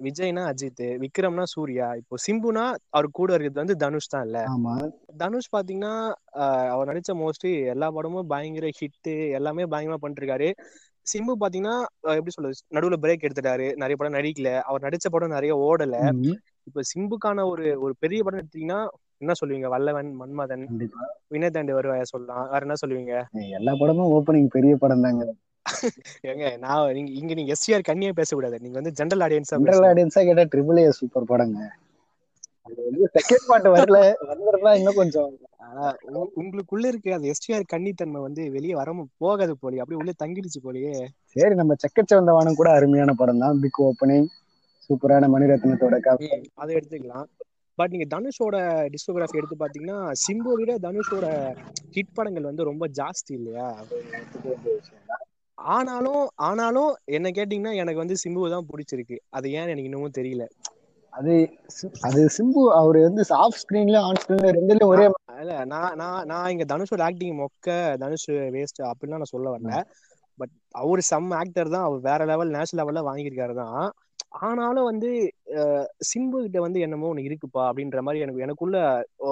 விஜய்னா 0.00 0.42
அஜித் 0.50 0.84
விக்ரம்னா 1.02 1.44
சூர்யா. 1.52 1.86
இப்போ 2.00 2.16
சிம்புனா 2.26 2.64
அவர் 2.90 3.08
கூட 3.12 3.30
இருக்கிறது 3.34 3.62
வந்து 3.62 3.76
தனுஷ் 3.84 4.12
தான் 4.12 4.26
இல்ல. 4.28 4.38
தனுஷ் 5.22 5.52
பாத்தீங்கன்னா 5.52 5.92
அவர் 6.72 6.90
நடிச்ச 6.90 7.12
மோஸ்ட்லி 7.20 7.52
எல்லா 7.74 7.88
படமும் 7.96 8.28
பயங்கர 8.32 8.68
ஹிட் 8.78 9.08
எல்லாமே 9.38 9.64
பயங்கரமா 9.72 10.00
பண்ணிட்டு 10.02 10.22
இருக்காரு 10.22 10.48
சிம்பு 11.06 11.34
பாத்தீங்கன்னா 11.42 11.74
எப்படி 12.12 12.32
சொல்றது 12.34 12.56
நடுவுல 12.76 12.96
பிரேக் 13.04 13.26
எடுத்துட்டாரு. 13.26 13.66
நிறைய 13.82 13.96
படம் 13.96 14.16
நடிக்கல. 14.18 14.50
அவர் 14.68 14.84
நடிச்ச 14.86 15.06
படம் 15.08 15.36
நிறைய 15.36 15.52
ஓடல. 15.68 15.96
இப்ப 16.66 16.82
சிம்புக்கான 16.90 17.44
ஒரு 17.52 17.66
ஒரு 17.84 17.94
பெரிய 18.02 18.20
படம் 18.22 18.40
எடுத்தீங்கன்னா 18.42 18.80
என்ன 19.22 19.32
சொல்லுவீங்க? 19.40 19.68
வல்லவன் 19.74 20.10
மன்மதன் 20.20 20.64
வினய் 21.32 21.54
தாண்டி 21.54 21.72
வருவாய 21.72 22.04
சொல்லலாம். 22.12 22.44
வேற 22.52 22.62
என்ன 22.66 22.76
சொல்லுவீங்க? 22.82 23.14
எல்லா 23.58 23.72
படமும் 23.80 24.12
ஓப்பனிங் 24.14 24.54
பெரிய 24.56 24.74
படம் 24.76 25.04
தாங்க 25.04 25.24
ஏங்க 26.30 26.46
நான் 26.58 26.92
நீங்க 26.96 27.10
இங்க 27.20 27.32
நீங்க 27.34 27.52
எஸ்டிஆர் 27.54 27.88
கண்ணியே 27.88 28.12
பேசக்கூடாது. 28.18 28.56
நீங்க 28.64 28.76
வந்து 28.80 28.94
ஜென்ரல் 29.00 29.24
ஆடியன்ஸா 29.26 29.58
ஜென்ரல் 29.58 29.88
ஆடியன்ஸா 29.90 30.22
கேட்டா 30.28 30.44
ட்ரிபிள் 30.52 30.80
ஏ 30.80 30.88
சூப்பர் 30.98 31.30
படங்க. 31.30 31.58
அது 32.66 32.80
வந்து 32.86 33.04
செகண்ட் 33.16 33.46
பார்ட் 33.50 33.68
வரல 33.74 33.98
வந்திருந்தா 34.30 34.72
இன்னும் 34.78 35.00
கொஞ்சம் 35.00 35.30
ஆனா, 35.68 35.86
உங்களுக்குள்ள 36.40 36.86
இருக்க 36.90 37.16
அந்த 37.16 37.28
எஸ்டிஆர் 37.32 37.70
கன்னித்தன்மை 37.72 38.20
வந்து 38.22 38.42
வெளியே 38.54 38.74
வராம 38.74 39.04
போகாது 39.18 39.54
போலயே 39.62 39.80
அப்படியே 39.82 40.00
உள்ள 40.00 40.12
தங்கிடுச்சு 40.22 40.60
போலயே. 40.62 40.92
சரி 41.34 41.54
நம்ம 41.54 41.74
செக்கச்சவந்த 41.82 42.34
வானம் 42.36 42.58
கூட 42.60 42.70
அருமையான 42.76 43.14
படம் 43.14 43.42
தான். 43.44 43.58
பிக் 43.64 43.80
ஓப்பனிங் 43.86 44.28
சூப்பரான 44.90 45.28
மணிரத்னத்தோட 45.28 45.96
ம், 46.20 46.46
அதை 46.54 46.72
எடுத்துக்கலாம். 46.78 47.26
பட் 47.78 47.92
நீங்க 47.92 48.06
தனுஷோட 48.14 48.56
டிஸ்கோகிராஃபி 48.94 49.38
எடுத்து 49.40 49.56
பாத்தீங்கன்னா 49.58 49.98
சிம்பு 50.22 50.52
விட 50.52 50.72
தனுஷோட 50.86 51.26
ஹிட் 51.94 52.16
படங்கள் 52.16 52.48
வந்து 52.50 52.68
ரொம்ப 52.70 52.84
ஜாஸ்தி 52.96 53.32
இல்லையா? 53.38 53.66
ஆனாலும் 55.58 56.24
ஆனாலும் 56.48 56.88
என்ன 57.16 57.28
கேட்டீங்கன்னா 57.30 57.74
எனக்கு 57.82 58.02
வந்து 58.02 58.16
சிம்புவை 58.22 58.50
தான் 58.50 58.68
பிடிச்சிருக்கு. 58.70 59.18
அது 59.30 59.46
ஏன்னு 59.56 59.72
எனக்கு 59.74 59.90
இன்னமும் 59.90 60.18
தெரியல. 60.18 60.44
அது 61.12 61.34
அது 62.02 62.20
சிம்பு 62.34 62.62
அவரு 62.78 62.98
வந்து 63.06 63.22
ஆஃப் 63.38 63.60
ஸ்கிரீன்ல 63.60 64.00
ஆன் 64.06 64.20
ஸ்கிரீன்ல 64.22 64.50
ரெண்டுலயும் 64.56 64.92
ஒரே 64.92 65.06
இல்ல 65.42 65.54
நான் 65.72 65.94
நான் 66.00 66.26
நான் 66.26 66.50
இங்க 66.52 66.64
தனுஷோட 66.70 67.02
ஆக்டிங் 67.08 67.36
மொக்க 67.40 67.68
தனுஷ் 68.02 68.26
வேஸ்ட் 68.56 68.80
அப்படிலாம் 68.90 69.22
நான் 69.22 69.34
சொல்ல 69.34 69.48
வரல. 69.54 69.72
பட் 70.38 70.52
அவர் 70.80 71.00
சம் 71.10 71.30
ஆக்டர் 71.38 71.72
தான் 71.74 71.86
அவர் 71.86 72.00
வேற 72.08 72.20
லெவல் 72.30 72.54
நேஷனல் 72.56 72.80
லெவல்ல 72.80 73.00
வாங்கியிருக்காரு 73.08 73.54
தான். 73.56 73.80
ஆனாலும் 74.42 74.88
வந்து 74.90 75.10
சிம்பு 76.10 76.38
கிட்ட 76.44 76.58
வந்து 76.64 76.78
என்னமோ 76.86 77.10
ஒண்ணு 77.12 77.26
இருக்குப்பா 77.28 77.62
அப்படின்ற 77.68 78.00
மாதிரி 78.06 78.24
எனக்கு 78.24 78.44
எனக்குள்ள 78.46 78.76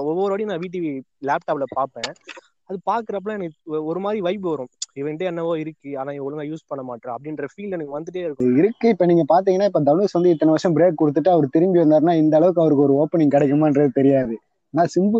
ஒவ்வொரு 0.00 0.30
வாட்டியும் 0.32 0.52
நான் 0.52 0.64
விடிவி 0.64 0.90
லேப்டாப்ல 1.28 1.66
பார்ப்பேன். 1.74 2.12
அது 2.70 2.78
பாக்குறப்பல 2.90 3.32
எனக்கு 3.32 3.58
ஒரு 3.90 4.00
மாதிரி 4.00 4.20
வைப் 4.20 4.46
வரும். 4.46 4.70
இவன்ட்டு 4.94 5.24
என்னவோ 5.24 5.58
இருக்கு 5.58 5.98
ஆனா 5.98 6.12
ஒழுங்கா 6.26 6.44
யூஸ் 6.50 6.68
பண்ண 6.68 6.82
மாட்டான் 6.82 7.14
அப்படின்ற 7.16 7.46
ஃபீல் 7.52 7.74
எனக்கு 7.76 7.96
வந்துட்டே 7.98 8.22
இருக்கும். 8.24 8.56
இருக்கு. 8.58 8.88
இப்ப 8.88 9.06
நீங்க 9.06 9.24
பாத்தீங்கன்னா 9.34 9.64
இப்ப 9.64 9.80
தனுஷ் 9.80 10.12
வந்து 10.12 10.30
இத்தனை 10.30 10.50
வருஷம் 10.50 10.76
பிரேக் 10.76 11.00
கொடுத்துட்டு 11.02 11.28
அவர் 11.28 11.46
திரும்பி 11.48 11.78
வந்தாருன்னா 11.78 12.14
இந்த 12.14 12.36
அளவுக்கு 12.36 12.60
அவருக்கு 12.60 12.86
ஒரு 12.88 12.96
ஓப்பனிங் 13.02 13.34
கிடைக்குமான்றது 13.34 13.98
தெரியாது. 14.00 14.36
நான் 14.74 14.92
சிம்பு 14.94 15.18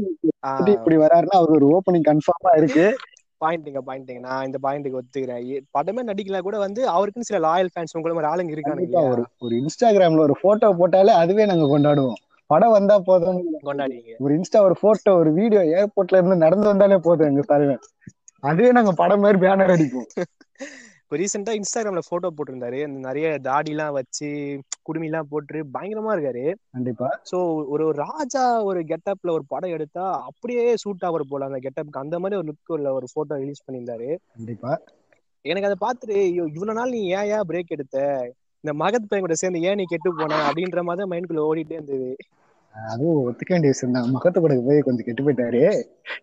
இப்படி 0.69 0.97
வராருன்னா 0.97 1.37
அவருக்கு 1.38 1.61
ஒரு 1.61 1.69
ஓப்பனிங் 1.76 2.09
கன்ஃபார்மா 2.09 2.53
இருக்கு. 2.57 2.87
பாயிண்ட்டுங்க 3.41 3.81
பாயிண்ட்டுங்க 3.87 4.21
நான் 4.21 4.47
இந்த 4.47 4.59
பாயிண்ட்டுக்கு 4.62 4.99
ஒத்துக்கிறேன். 5.00 5.43
படமே 5.79 6.03
நடிக்கல 6.11 6.38
கூட 6.41 6.57
வந்து 6.59 6.83
அவருக்குன்னு 6.88 7.31
சில 7.31 7.41
லாயல் 7.47 7.73
ஃபேன்ஸ் 7.73 7.97
உங்களை 7.97 8.15
மாதிரி 8.15 8.31
ஆளுங்க 8.33 8.55
இல்லையா? 8.55 9.03
ஒரு 9.12 9.25
ஒரு 9.38 9.55
இன்ஸ்டாகிராம்ல 9.57 10.23
ஒரு 10.29 10.37
போட்டோ 10.43 10.69
போட்டாலே 10.81 11.15
அதுவே 11.23 11.47
நாங்க 11.47 11.67
கொண்டாடுவோம். 11.67 12.21
படம் 12.50 12.75
வந்தா 12.76 12.97
போதும் 12.99 13.38
கொண்டாடிங்க 13.69 14.17
ஒரு 14.25 14.33
இன்ஸ்டா 14.38 14.61
ஒரு 14.67 14.76
போட்டோ 14.81 15.12
ஒரு 15.21 15.31
வீடியோ 15.33 15.62
ஏர்போர்ட்ல 15.79 16.19
இருந்து 16.21 16.37
நடந்து 16.37 16.67
வந்தாலே 16.67 16.99
போதும் 17.07 17.31
எங்க 17.31 17.45
தலைவன் 17.53 17.85
அதுவே 18.43 18.73
நாங்க 18.73 18.93
படம் 18.93 19.23
மாதிரி 19.25 19.38
பேனர் 19.45 19.75
அடிப்போம். 19.75 20.09
இப்போ 21.03 21.17
ரீசெண்டா 21.21 21.53
இன்ஸ்டாகிராம்ல 21.57 22.03
போட்டோ 22.09 22.29
போட்டிருந்தாரு. 22.37 22.79
அந்த 22.87 22.99
நிறைய 22.99 23.26
தாடிலாம் 23.38 23.97
வச்சு 23.97 24.29
குடுமிலாம் 24.88 25.29
போட்டு 25.31 25.59
பயங்கரமா 25.75 26.12
இருக்காரு. 26.15 26.45
கண்டிப்பா. 26.76 27.09
சோ 27.31 27.38
ஒரு 27.75 27.85
ராஜா 28.05 28.43
ஒரு 28.62 28.81
கெட்டப்ல 28.85 29.31
ஒரு 29.31 29.45
படம் 29.49 29.75
எடுத்தா 29.76 30.07
அப்படியே 30.31 30.65
சூட் 30.85 31.07
ஆகுற 31.09 31.25
போல 31.29 31.45
அந்த 31.45 31.61
கெட்டப்க்கு 31.67 32.03
அந்த 32.05 32.19
மாதிரி 32.19 32.38
ஒரு 32.41 32.49
லுக் 32.50 32.75
உள்ள 32.76 32.93
ஒரு 32.93 33.09
போட்டோ 33.15 33.35
ரிலீஸ் 33.43 33.65
பண்ணியிருந்தாரு. 33.67 34.09
கண்டிப்பா. 34.37 34.73
எனக்கு 35.45 35.69
அதை 35.69 35.79
பார்த்துட்டு 35.85 36.17
ஐயோ 36.25 36.47
இவ்வளவு 36.55 36.79
நாள் 36.81 36.91
நீ 36.91 37.03
ஏன் 37.19 37.29
ஏன் 37.35 37.47
பிரேக் 37.50 37.75
எடுத்த? 37.76 37.99
இந்த 38.65 38.73
மகத் 38.83 39.09
பையன் 39.09 39.25
கூட 39.25 39.35
சேர்ந்து 39.35 39.61
ஏன் 39.61 39.76
நீ 39.76 39.85
கெட்டு 39.88 40.11
போன? 40.15 40.38
அப்படின்ற 40.49 40.83
மாதிரி 40.83 41.11
மைண்ட்குள்ள 41.11 41.43
ஓடிட்டே 41.50 41.76
இருந்தது. 41.79 42.11
அதுவும் 42.92 43.18
ஒத்துக்க 43.26 43.49
வேண்டிய 43.49 43.73
விஷயம் 43.75 43.95
தான். 43.95 44.11
முகத்து 44.11 44.40
கூட 44.40 44.54
போய் 44.66 44.80
கொஞ்சம் 44.80 45.06
கெட்டு 45.06 45.26
போயிட்டாரு. 45.26 45.62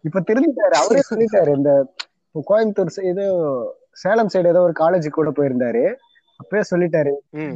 இப்ப 0.01 0.23
திரும்பிட்டாரு 0.29 0.75
அவரே 0.81 1.03
சொல்லிட்டாரு 1.11 1.53
இந்த 1.55 1.73
கோயம்புத்தூர் 2.49 2.91
ஏதோ 3.03 3.25
சேலம் 3.91 4.31
சைடு 4.33 4.47
ஏதோ 4.47 4.61
ஒரு 4.61 4.73
காலேஜ் 4.79 5.07
கூட 5.09 5.29
போயிருந்தாரு. 5.29 5.83
அப்பவே 6.39 6.61
சொல்லிட்டாரு 6.71 7.11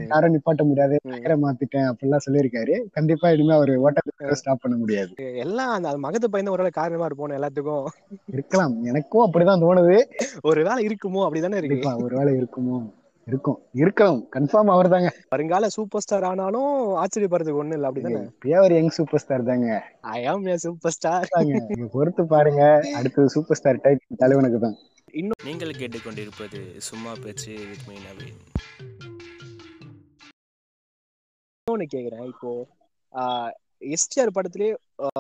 யாரும் 0.08 0.34
நிப்பாட்ட 0.34 0.64
முடியாது. 0.64 0.96
டயரை 1.08 1.36
மாத்திட்டேன் 1.44 1.88
அப்படிலாம் 1.90 2.26
சொல்லியிருக்காரு. 2.26 2.76
கண்டிப்பா 2.92 3.30
இனிமே 3.30 3.54
அவர் 3.54 3.72
ஓட்டத்தை 3.78 4.34
ஸ்டாப் 4.34 4.62
பண்ண 4.62 4.78
முடியாது. 4.78 5.14
எல்லாம் 5.36 5.70
அந்த 5.70 5.98
மகத்து 5.98 6.30
பையன் 6.30 6.54
ஒரு 6.54 6.70
காரணமா 6.70 7.06
இருப்போம் 7.06 7.36
எல்லாத்துக்கும். 7.40 7.88
இருக்கலாம். 8.26 8.76
எனக்கும் 8.84 9.26
அப்படிதான் 9.26 9.64
தோணுது. 9.66 9.98
ஒரு 10.42 10.64
வேலை 10.64 10.88
இருக்குமோ 10.88 11.26
அப்படிதானே 11.28 11.60
இருக்கு. 11.62 11.80
கண்டிப்பா 11.80 11.96
ஒருவேளை 12.06 12.34
இருக்குமோ. 12.34 12.78
இருக்கும். 13.30 13.58
இருக்கலாம் 13.82 14.20
கன்ஃபார்ம் 14.36 14.72
அவர் 14.74 14.90
தாங்க 14.94 15.10
வருங்கால 15.34 15.70
சூப்பர் 15.76 16.04
ஸ்டார் 16.06 16.26
ஆனாலும் 16.30 16.74
ஆச்சரியப்படுறதுக்கு 17.02 17.62
ஒண்ணு 17.64 17.78
இல்ல 17.78 17.90
அப்படிதானே? 17.90 18.22
இப்பயே 18.32 18.56
அவர் 18.62 18.76
யங் 18.78 18.94
சூப்பர் 18.98 19.24
ஸ்டார் 19.24 19.44
தாங்க. 19.50 19.70
ஐ 20.02 20.20
ஆம் 20.32 20.48
ஏ 20.54 20.58
சூப்பர் 20.66 20.96
ஸ்டார் 20.98 21.28
தாங்க. 21.30 21.60
நீங்க 21.70 21.88
பொறுத்து 21.96 22.26
பாருங்க. 22.36 22.64
அடுத்தது 23.00 23.30
சூப்பர் 23.36 23.60
ஸ்டார் 23.62 23.84
டைப் 23.86 24.04
தலைவனுக்கு 24.24 24.60
தான். 24.66 24.78
நீங்கள் 25.48 25.78
கேட்டுக்கொண்டிருப்பது 25.82 26.62
சும்மா 26.90 27.12
பேச்சு 27.24 27.54
வித் 27.70 27.86
மீ 27.90 27.96
நவீன். 28.08 28.40
ஒண்ணு 31.72 31.86
கேக்குறேன். 31.96 32.28
இப்போ 32.34 32.52
எஸ்டிஆர் 33.82 34.34
படத்திலே 34.34 34.68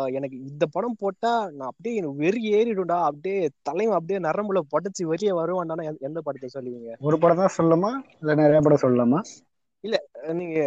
எனக்கு 0.09 0.37
இந்த 0.41 0.65
படம் 0.71 0.95
போட்டா 0.99 1.31
நான் 1.51 1.67
அப்படியே 1.67 1.95
எனக்கு 1.95 2.17
வெறி 2.17 2.41
ஏறிடும்டா. 2.53 2.97
அப்படியே 3.03 3.49
தலைவன் 3.61 3.97
அப்படியே 3.97 4.19
நரம்புல 4.19 4.59
பொட்டச்சு 4.71 5.03
வெளியே 5.03 5.31
வருவான்டானா 5.31 5.83
எந்த- 5.99 6.21
படத்தை 6.21 6.49
சொல்லுவீங்க? 6.53 6.91
ஒரு 6.99 7.17
படம் 7.19 7.37
தான் 7.37 7.55
சொல்லலாமா 7.57 7.91
இல்ல 8.21 8.35
நிறைய 8.35 8.59
படம் 8.59 8.83
சொல்லலாமா 8.85 9.19
அஹ் 9.83 10.33
நீங்க 10.33 10.59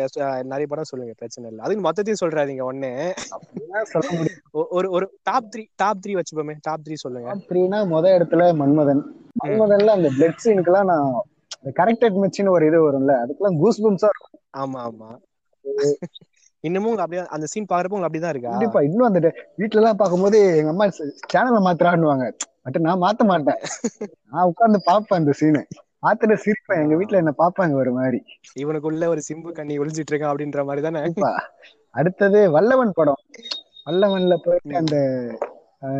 நிறைய 0.42 0.66
படம் 0.68 0.85
சொல்லுங்க 0.85 1.14
பிரச்சனை 1.16 1.47
இல்லை. 1.50 1.62
அதுக்கு 1.64 1.85
மொத்தத்தையும் 1.87 2.20
சொல்றாதீங்க 2.20 2.64
ஒண்ணு. 2.66 2.90
ஒரு 4.70 4.90
ஒரு 4.90 5.06
டாப் 5.23 5.49
த்ரீ 5.52 5.64
டாப் 5.76 5.99
த்ரீ 6.02 6.12
வச்சுப்போமே 6.12 6.54
டாப் 6.61 6.80
த்ரீ 6.85 6.94
சொல்லுங்க. 6.94 7.35
த்ரீனா 7.49 7.80
முத 7.92 8.06
இடத்துல 8.18 8.44
மன்மதன். 8.61 9.02
மன்மதன்ல 9.44 9.87
அந்த 9.88 10.11
பிளட் 10.11 10.42
சீனுக்குலாம் 10.44 10.85
நான் 10.85 11.11
கரெக்டட் 11.80 12.20
மெச்சின்னு 12.23 12.50
ஒரு 12.50 12.66
இது 12.66 12.78
வரும்ல 12.87 13.14
அதுக்கெல்லாம் 13.23 13.59
கூஸ் 13.59 13.82
பம்ஸா 13.82 14.09
இருக்கும். 14.12 14.35
ஆமா 14.59 14.80
ஆமா. 14.88 15.11
இன்னமும் 16.64 17.02
அப்படியே 17.02 17.23
அந்த 17.35 17.47
சீன் 17.50 17.69
பாக்குறப்ப 17.71 17.97
உங்களுக்கு 17.97 18.09
அப்படிதான் 18.09 18.33
இருக்கா? 18.35 18.52
கண்டிப்பா. 18.55 18.81
இன்னும் 18.88 19.09
அந்த 19.09 19.21
வீட்டுல 19.61 19.81
எல்லாம் 19.83 20.00
பார்க்கும்போது 20.00 20.38
எங்க 20.61 20.73
அம்மா 20.75 20.87
சேனலை 21.33 21.61
மாத்திரான்னுவாங்க 21.67 22.26
பட் 22.64 22.79
நான் 22.87 23.02
மாத்த 23.05 23.25
மாட்டேன். 23.31 23.61
நான் 24.33 24.49
உட்கார்ந்து 24.50 24.81
பாப்பேன் 24.88 25.21
அந்த 25.21 25.33
சீனு 25.40 25.62
பார்த்துட்டு 26.05 26.37
சிரிப்பேன். 26.45 26.83
எங்க 26.83 26.95
வீட்டுல 26.99 27.21
என்ன 27.23 27.33
பாப்பாங்க 27.40 27.75
ஒரு 27.83 27.93
மாதிரி. 27.97 28.19
இவனுக்குள்ள 28.62 29.07
ஒரு 29.14 29.23
சிம்பு 29.29 29.50
கண்ணி 29.59 29.75
ஒளிஞ்சிட்டு 29.83 30.12
இருக்கான் 30.12 30.33
அப்படின்ற 30.33 30.62
மாதிரி 30.69 30.83
தானே? 30.87 31.00
அடுத்தது 31.99 32.40
வல்லவன் 32.57 32.97
படம். 32.99 33.21
வல்லவன்ல 33.88 34.35
போயிட்டு 34.45 34.81
அந்த 34.83 34.97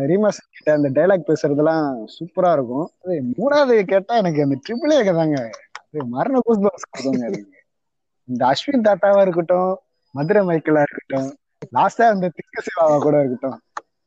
ரீமாஸ் 0.09 0.39
கிட்ட 0.55 0.69
அந்த 0.77 0.89
டைலாக் 0.97 1.29
பேசுறதெல்லாம் 1.29 1.85
சூப்பரா 2.15 2.49
இருக்கும். 2.57 2.87
அது 3.03 3.15
மூணாவது 3.37 3.75
கேட்டா 3.93 4.15
எனக்கு 4.21 4.43
அந்த 4.45 4.57
ட்ரிபிள் 4.65 4.93
ஏ 4.97 5.13
தாங்க. 5.21 5.39
அது 5.85 6.05
மரண 6.15 6.39
கூஸ் 6.47 6.65
எனக்கு 7.19 7.41
இந்த 8.29 8.41
அஸ்வின் 8.51 8.85
தாத்தாவா 8.87 9.21
இருக்கட்டும் 9.25 9.71
மதுரை 10.15 10.41
மைக்கேலா 10.47 10.83
இருக்கட்டும் 10.85 11.29
லாஸ்டா 11.77 12.05
அந்த 12.13 12.27
திக்க 12.37 12.63
சிவாவா 12.67 12.95
கூட 13.05 13.15
இருக்கட்டும். 13.23 13.59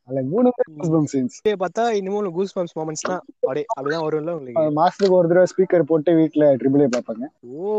அதுல 0.08 0.22
மூணு 0.32 0.48
பேர் 0.56 1.60
பார்த்தா 1.62 1.84
இன்னமும் 1.98 2.34
கூஸ் 2.38 2.54
பம்ப்ஸ் 2.56 2.76
மூமெண்ட்ஸ் 2.78 3.04
தான். 3.10 3.22
அப்படியே 3.42 3.66
அப்படிதான் 3.76 4.04
வரும்ல 4.06 4.34
உங்களுக்கு? 4.38 4.74
மாசத்துக்கு 4.80 5.18
ஒரு 5.18 5.30
தடவை 5.30 5.48
ஸ்பீக்கர் 5.52 5.88
போட்டு 5.90 6.12
வீட்டுல 6.20 6.46
ட்ரிபிள் 6.60 6.84
ஏ 6.84 6.88
பார்ப்பாங்க. 6.94 7.26
ஓ 7.60 7.70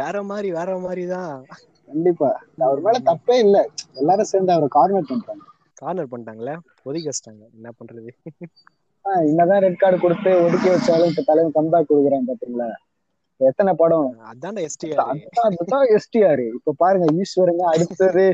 வேற 0.00 0.22
மாதிரி 0.30 0.48
வேற 0.58 0.72
மாதிரி 0.86 1.04
தான் 1.14 1.32
கண்டிப்பா 1.88 2.30
அவர் 2.64 2.82
மேல 2.86 2.98
தப்பே 3.10 3.36
இல்ல. 3.44 3.58
எல்லாரும் 4.00 4.30
சேர்ந்து 4.32 4.54
அவரை 4.54 4.68
கார்னர் 4.76 5.10
பண்றாங்க. 5.12 5.44
கார்னர் 5.80 6.10
பண்ணிட்டாங்களே? 6.12 6.54
ஒதுக்கி 6.88 7.08
வச்சிட்டாங்க. 7.10 7.44
என்ன 7.56 7.68
பண்றது? 7.78 8.10
என்னதான் 9.30 9.62
ரெட் 9.64 9.80
கார்டு 9.82 9.98
கொடுத்து 10.04 10.30
ஒதுக்கி 10.46 10.68
வச்சாலும் 10.72 11.10
இப்ப 11.12 11.24
தலைவன் 11.30 11.56
கம்பேக் 11.58 11.90
கொடுக்குறான் 11.90 12.28
பாத்தீங்களா? 12.30 12.68
எத்தனை 13.40 13.72
படம்? 13.80 14.08
அதான்டா 14.30 14.62
எஸ்டிஆர் 14.68 15.02
அதுதான் 15.46 15.86
எஸ்டிஆர் 15.96 16.42
இப்ப 16.56 16.74
பாருங்க 16.82 17.06
ஈஸ்வரங்க 17.22 17.64
அடுத்தது 17.72 18.24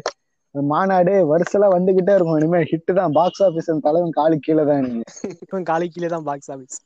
மாநாடு 0.54 1.14
வருஷம் 1.32 1.74
வந்துகிட்டே 1.76 2.12
இருக்கும். 2.16 2.38
இனிமே 2.40 2.60
ஹிட் 2.70 2.90
தான். 2.98 3.14
பாக்ஸ் 3.18 3.42
ஆபீஸ் 3.46 3.70
தலைவன் 3.86 4.16
காலு 4.18 4.36
கீழே 4.46 4.64
தான் 4.70 4.84
நீங்க 4.86 5.62
காலை 5.70 5.86
கீழே 5.94 6.10
தான் 6.14 6.26
பாக்ஸ் 6.28 6.50
ஆபீஸ் 6.54 6.76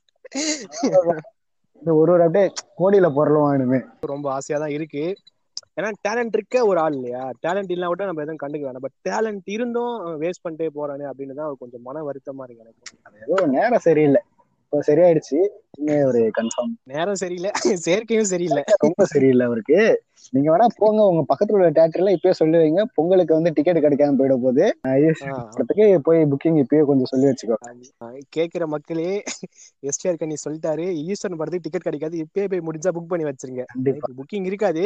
ஒரு 1.98 2.10
ஒரு 2.14 2.22
அப்படியே 2.26 2.46
கோடியில 2.78 3.08
பொருளுவான் 3.16 3.54
இனிமே. 3.56 3.80
ரொம்ப 4.12 4.26
ஆசையா 4.36 4.56
தான் 4.62 4.74
இருக்கு. 4.76 5.04
ஏன்னா 5.78 5.90
டேலண்ட் 6.06 6.36
இருக்க 6.36 6.64
ஒரு 6.70 6.78
ஆள் 6.84 6.96
இல்லையா? 6.96 7.22
டேலண்ட் 7.44 7.72
இல்லா 7.74 7.88
கூட 7.90 8.06
நம்ம 8.08 8.22
எதுவும் 8.24 8.40
கண்டுக்க 8.42 8.64
வேணாம். 8.68 8.84
பட் 8.86 8.96
டேலண்ட் 9.08 9.46
இருந்தும் 9.56 9.94
வேஸ்ட் 10.22 10.44
பண்ணிட்டே 10.44 10.70
போறானே 10.78 11.06
அப்படின்னு 11.10 11.36
தான் 11.40 11.60
கொஞ்சம் 11.62 11.84
மன 11.88 12.02
வருத்தமா 12.08 12.44
இருக்கு 12.46 12.64
எனக்கு. 12.64 12.96
ஏதோ 13.26 13.38
நேரம் 13.56 13.84
சரியில்லை. 13.86 14.22
இப்போ 14.72 14.78
சரியாயிடுச்சு. 14.86 15.38
ஒரு 16.08 16.20
கன்ஃபார்ம் 16.36 16.72
நேரம் 16.92 17.18
சரியில்லை. 17.20 17.50
சேர்க்கையும் 17.86 18.28
சரியில்லை. 18.30 18.62
ரொம்ப 18.84 19.04
சரியில்லை 19.12 19.44
அவருக்கு. 19.48 19.78
நீங்க 20.32 20.48
வேணா 20.52 20.66
போங்க 20.80 21.00
உங்க 21.10 21.22
பக்கத்துல 21.30 21.56
உள்ள 21.58 21.68
தேட்டர்ல 21.78 22.12
இப்பயே 22.16 22.34
சொல்லி 22.40 22.56
வைங்க. 22.62 22.82
பொங்கலுக்கு 22.96 23.36
வந்து 23.36 23.50
டிக்கெட் 23.56 23.80
கிடைக்காம 23.84 24.18
போயிட. 24.20 24.34
படத்துக்கு 25.54 25.86
போய் 26.08 26.20
புக்கிங் 26.32 26.58
இப்பயே 26.64 26.82
கொஞ்சம் 26.90 27.10
சொல்லி 27.12 27.26
வச்சுக்கோ. 27.30 27.56
கேக்குற 28.36 28.66
மக்களே 28.74 29.08
எஸ்டிஆர் 29.90 30.20
கண்ணி 30.22 30.38
சொல்லிட்டாரு. 30.44 30.86
ஈஸ்வரன் 31.04 31.40
படத்துக்கு 31.42 31.66
டிக்கெட் 31.66 31.88
கிடைக்காது. 31.88 32.16
இப்பயே 32.24 32.48
போய் 32.54 32.66
முடிஞ்சா 32.68 32.92
புக் 32.98 33.10
பண்ணி 33.12 33.26
வச்சிருங்க. 33.30 33.64
புக்கிங் 34.20 34.48
இருக்காது. 34.50 34.84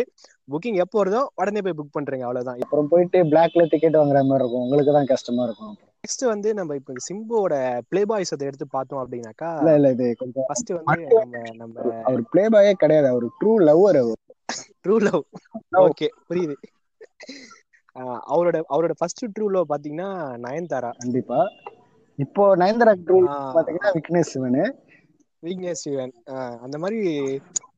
புக்கிங் 0.54 0.80
எப்போ 0.84 0.98
வருதோ 1.02 1.22
உடனே 1.42 1.62
போய் 1.68 1.78
புக் 1.80 1.96
பண்றீங்க 1.98 2.26
அவ்வளவுதான். 2.28 2.60
அப்புறம் 2.66 2.92
போயிட்டு 2.94 3.20
பிளாக்ல 3.32 3.64
டிக்கெட் 3.74 4.00
வாங்குற 4.00 4.22
மாதிரி 4.30 4.42
இருக்கும். 4.42 4.64
உங்களுக்கு 4.66 4.94
தான் 4.98 5.10
கஷ்டமா 5.14 5.44
இருக்கும். 5.50 5.74
நெக்ஸ்ட் 6.04 6.24
வந்து 6.26 6.48
நம்ம 6.58 6.74
இப்ப 6.74 6.94
சிம்புவோட 7.06 7.54
பிளே 7.90 8.02
பாய்ஸ் 8.04 8.34
அதை 8.34 8.46
எடுத்து 8.46 8.66
பார்த்தோம் 8.68 9.02
அப்படின்னாக்கா 9.02 9.50
இல்ல 9.58 9.74
இல்ல 9.78 9.90
இது 9.94 10.06
கொஞ்சம் 10.16 10.46
ஃபர்ஸ்ட் 10.46 10.72
வந்து 10.78 11.00
நம்ம 11.14 11.34
நம்ம 11.54 11.76
அவர் 12.06 12.22
பிளே 12.30 12.44
பாயே 12.54 12.72
கிடையாது. 12.74 13.08
அவர் 13.08 13.26
ட்ரூ 13.38 13.52
லவ்வர் 13.68 14.00
அவர். 14.02 14.20
True 14.82 14.94
love. 15.04 15.24
ஓகே 15.82 16.08
புரியுது. 16.28 16.56
அவரோட 18.32 18.56
அவரோட 18.68 18.92
ஃபர்ஸ்ட் 18.98 19.22
ட்ரூ 19.36 19.46
லவ் 19.50 19.70
பாத்தீங்கன்னா 19.70 20.10
நயன்தாரா. 20.44 20.92
கண்டிப்பா. 21.00 21.38
இப்போ 22.18 22.44
நயன்தாரா 22.56 22.94
ட்ரூ 23.06 23.18
பாத்தீங்கன்னா 23.54 23.92
விக்னேஷ் 23.98 24.32
சிவனு. 24.32 24.64
ஆஹ் 25.42 26.58
அந்த 26.58 26.78
மாதிரி 26.78 27.00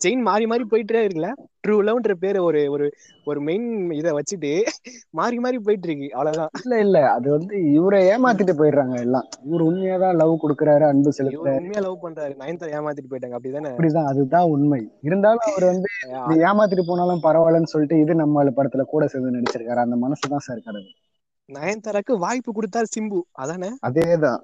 செயின் 0.05 0.23
மாறி 0.23 0.47
மாறி 0.47 0.65
போயிட்டே 0.71 0.99
இருக்குல்ல? 1.05 1.33
ட்ரூ 1.69 1.71
லவ்ன்ற 1.71 2.13
பேரு 2.13 2.45
ஒரு 2.45 2.71
ஒரு 2.71 2.93
ஒரு 3.25 3.41
மெயின் 3.41 3.91
இத 3.91 4.13
வச்சுட்டு 4.13 4.63
மாறி 5.11 5.39
மாறி 5.39 5.59
போயிட்டு 5.59 5.89
இருக்கு. 5.89 6.09
அவ்வளவுதான். 6.13 6.51
இல்ல 6.63 6.79
இல்ல. 6.79 7.11
அது 7.11 7.31
வந்து 7.31 7.73
இவரை 7.73 8.09
ஏமாத்திட்டு 8.09 8.53
போயிடுறாங்க 8.59 9.01
எல்லாம். 9.01 9.29
இவர் 9.45 9.63
உண்மையாதான் 9.63 10.17
லவ் 10.17 10.39
கொடுக்கறாரு 10.43 10.89
அன்பு 10.89 11.13
செலுத்துறாரு. 11.19 11.57
உண்மையா 11.57 11.81
லவ் 11.81 12.05
பண்றாரு. 12.05 12.35
நயன்தாரா 12.37 12.75
ஏமாத்திட்டு 12.79 13.11
போயிட்டாங்க. 13.11 13.37
அப்படிதானே? 13.39 13.71
அப்படிதான். 13.71 14.05
அதுதான் 14.05 14.45
உண்மை. 14.45 14.91
இருந்தாலும் 15.03 15.43
அவர் 15.45 15.65
வந்து 15.65 15.89
ஏமாத்திட்டு 16.45 16.83
போனாலும் 16.87 17.23
பரவாயில்லன்னு 17.23 17.73
சொல்லிட்டு 17.75 17.99
இது 17.99 18.15
நம்ம 18.15 18.45
படத்துல 18.45 18.83
கூட 18.83 19.07
சேர்ந்து 19.07 19.41
நடிச்சிருக்காரு. 19.41 19.83
அந்த 19.87 20.09
மனசுதான் 20.09 20.37
சார் 20.37 20.61
கடவுள். 20.65 20.95
நயன்தாராக்கு 21.53 22.19
வாய்ப்பு 22.19 22.53
கொடுத்தாரு 22.53 22.85
சிம்பு. 22.99 23.21
அதானே? 23.33 23.69
அதேதான். 23.87 24.41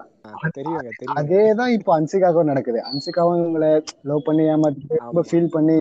தெரியும் 0.50 0.80
அதேதான் 1.14 1.68
இப்போ 1.68 2.00
அன்சிகாவும் 2.00 2.44
நடக்குது. 2.44 2.82
அன்சிகாவும் 2.92 3.40
இவங்களை 3.40 3.84
லவ் 4.02 4.22
பண்ணி 4.24 4.42
ஏமாத்திட்டு 4.42 4.94
ரொம்ப. 4.96 5.22
ஃபீல் 5.30 5.46
பண்ணி 5.46 5.78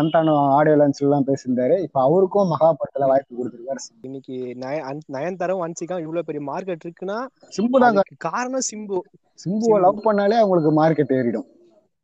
சந்தானம் 0.00 0.36
ஆடியோ 0.36 0.76
லான்ச் 0.76 0.98
எல்லாம் 0.98 1.24
பேசியிருந்தாரு. 1.26 1.82
இப்ப 1.82 2.00
அவருக்கும் 2.00 2.48
மகா 2.48 2.72
படத்துல 2.72 3.06
வாய்ப்பு 3.06 3.34
கொடுத்திருக்காரு 3.36 3.96
இன்னைக்கு 4.00 4.54
நய 4.54 4.82
அன்- 4.84 5.12
நயன்தாராவும் 5.12 5.68
அன்சிகா 5.68 6.00
இவ்வளவு 6.00 6.24
பெரிய 6.24 6.52
மார்க்கெட் 6.52 6.78
இருக்குன்னா 6.84 7.26
சிம்பு 7.56 7.80
தான் 7.80 8.02
காரணம் 8.18 8.60
சிம்பு. 8.74 8.98
சிம்புவை 9.44 9.80
லவ் 9.80 10.04
பண்ணாலே 10.04 10.38
அவங்களுக்கு 10.38 10.84
மார்க்கெட் 10.84 11.16
ஏறிடும். 11.16 11.46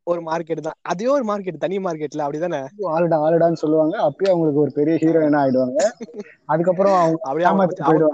ஒரு 0.07 0.21
மார்க்கெட் 0.21 0.61
தான். 0.61 0.77
அதே 0.83 1.05
ஒரு 1.07 1.23
மார்க்கெட் 1.23 1.57
தனி 1.57 1.75
மார்க்கெட்ல 1.79 2.23
அப்படிதானே? 2.25 2.59
ஆளுடா 2.93 3.17
ஆளுடான்னு 3.25 3.59
சொல்லுவாங்க. 3.61 3.95
அப்பயே 4.07 4.29
அவங்களுக்கு 4.31 4.59
ஒரு 4.59 4.71
பெரிய 4.71 4.95
ஹீரோயினா 4.95 5.41
ஆயிடுவாங்க. 5.43 5.77
அதுக்கப்புறம் 6.45 6.95
அவங்க 6.95 7.19
அப்படியே 7.29 7.47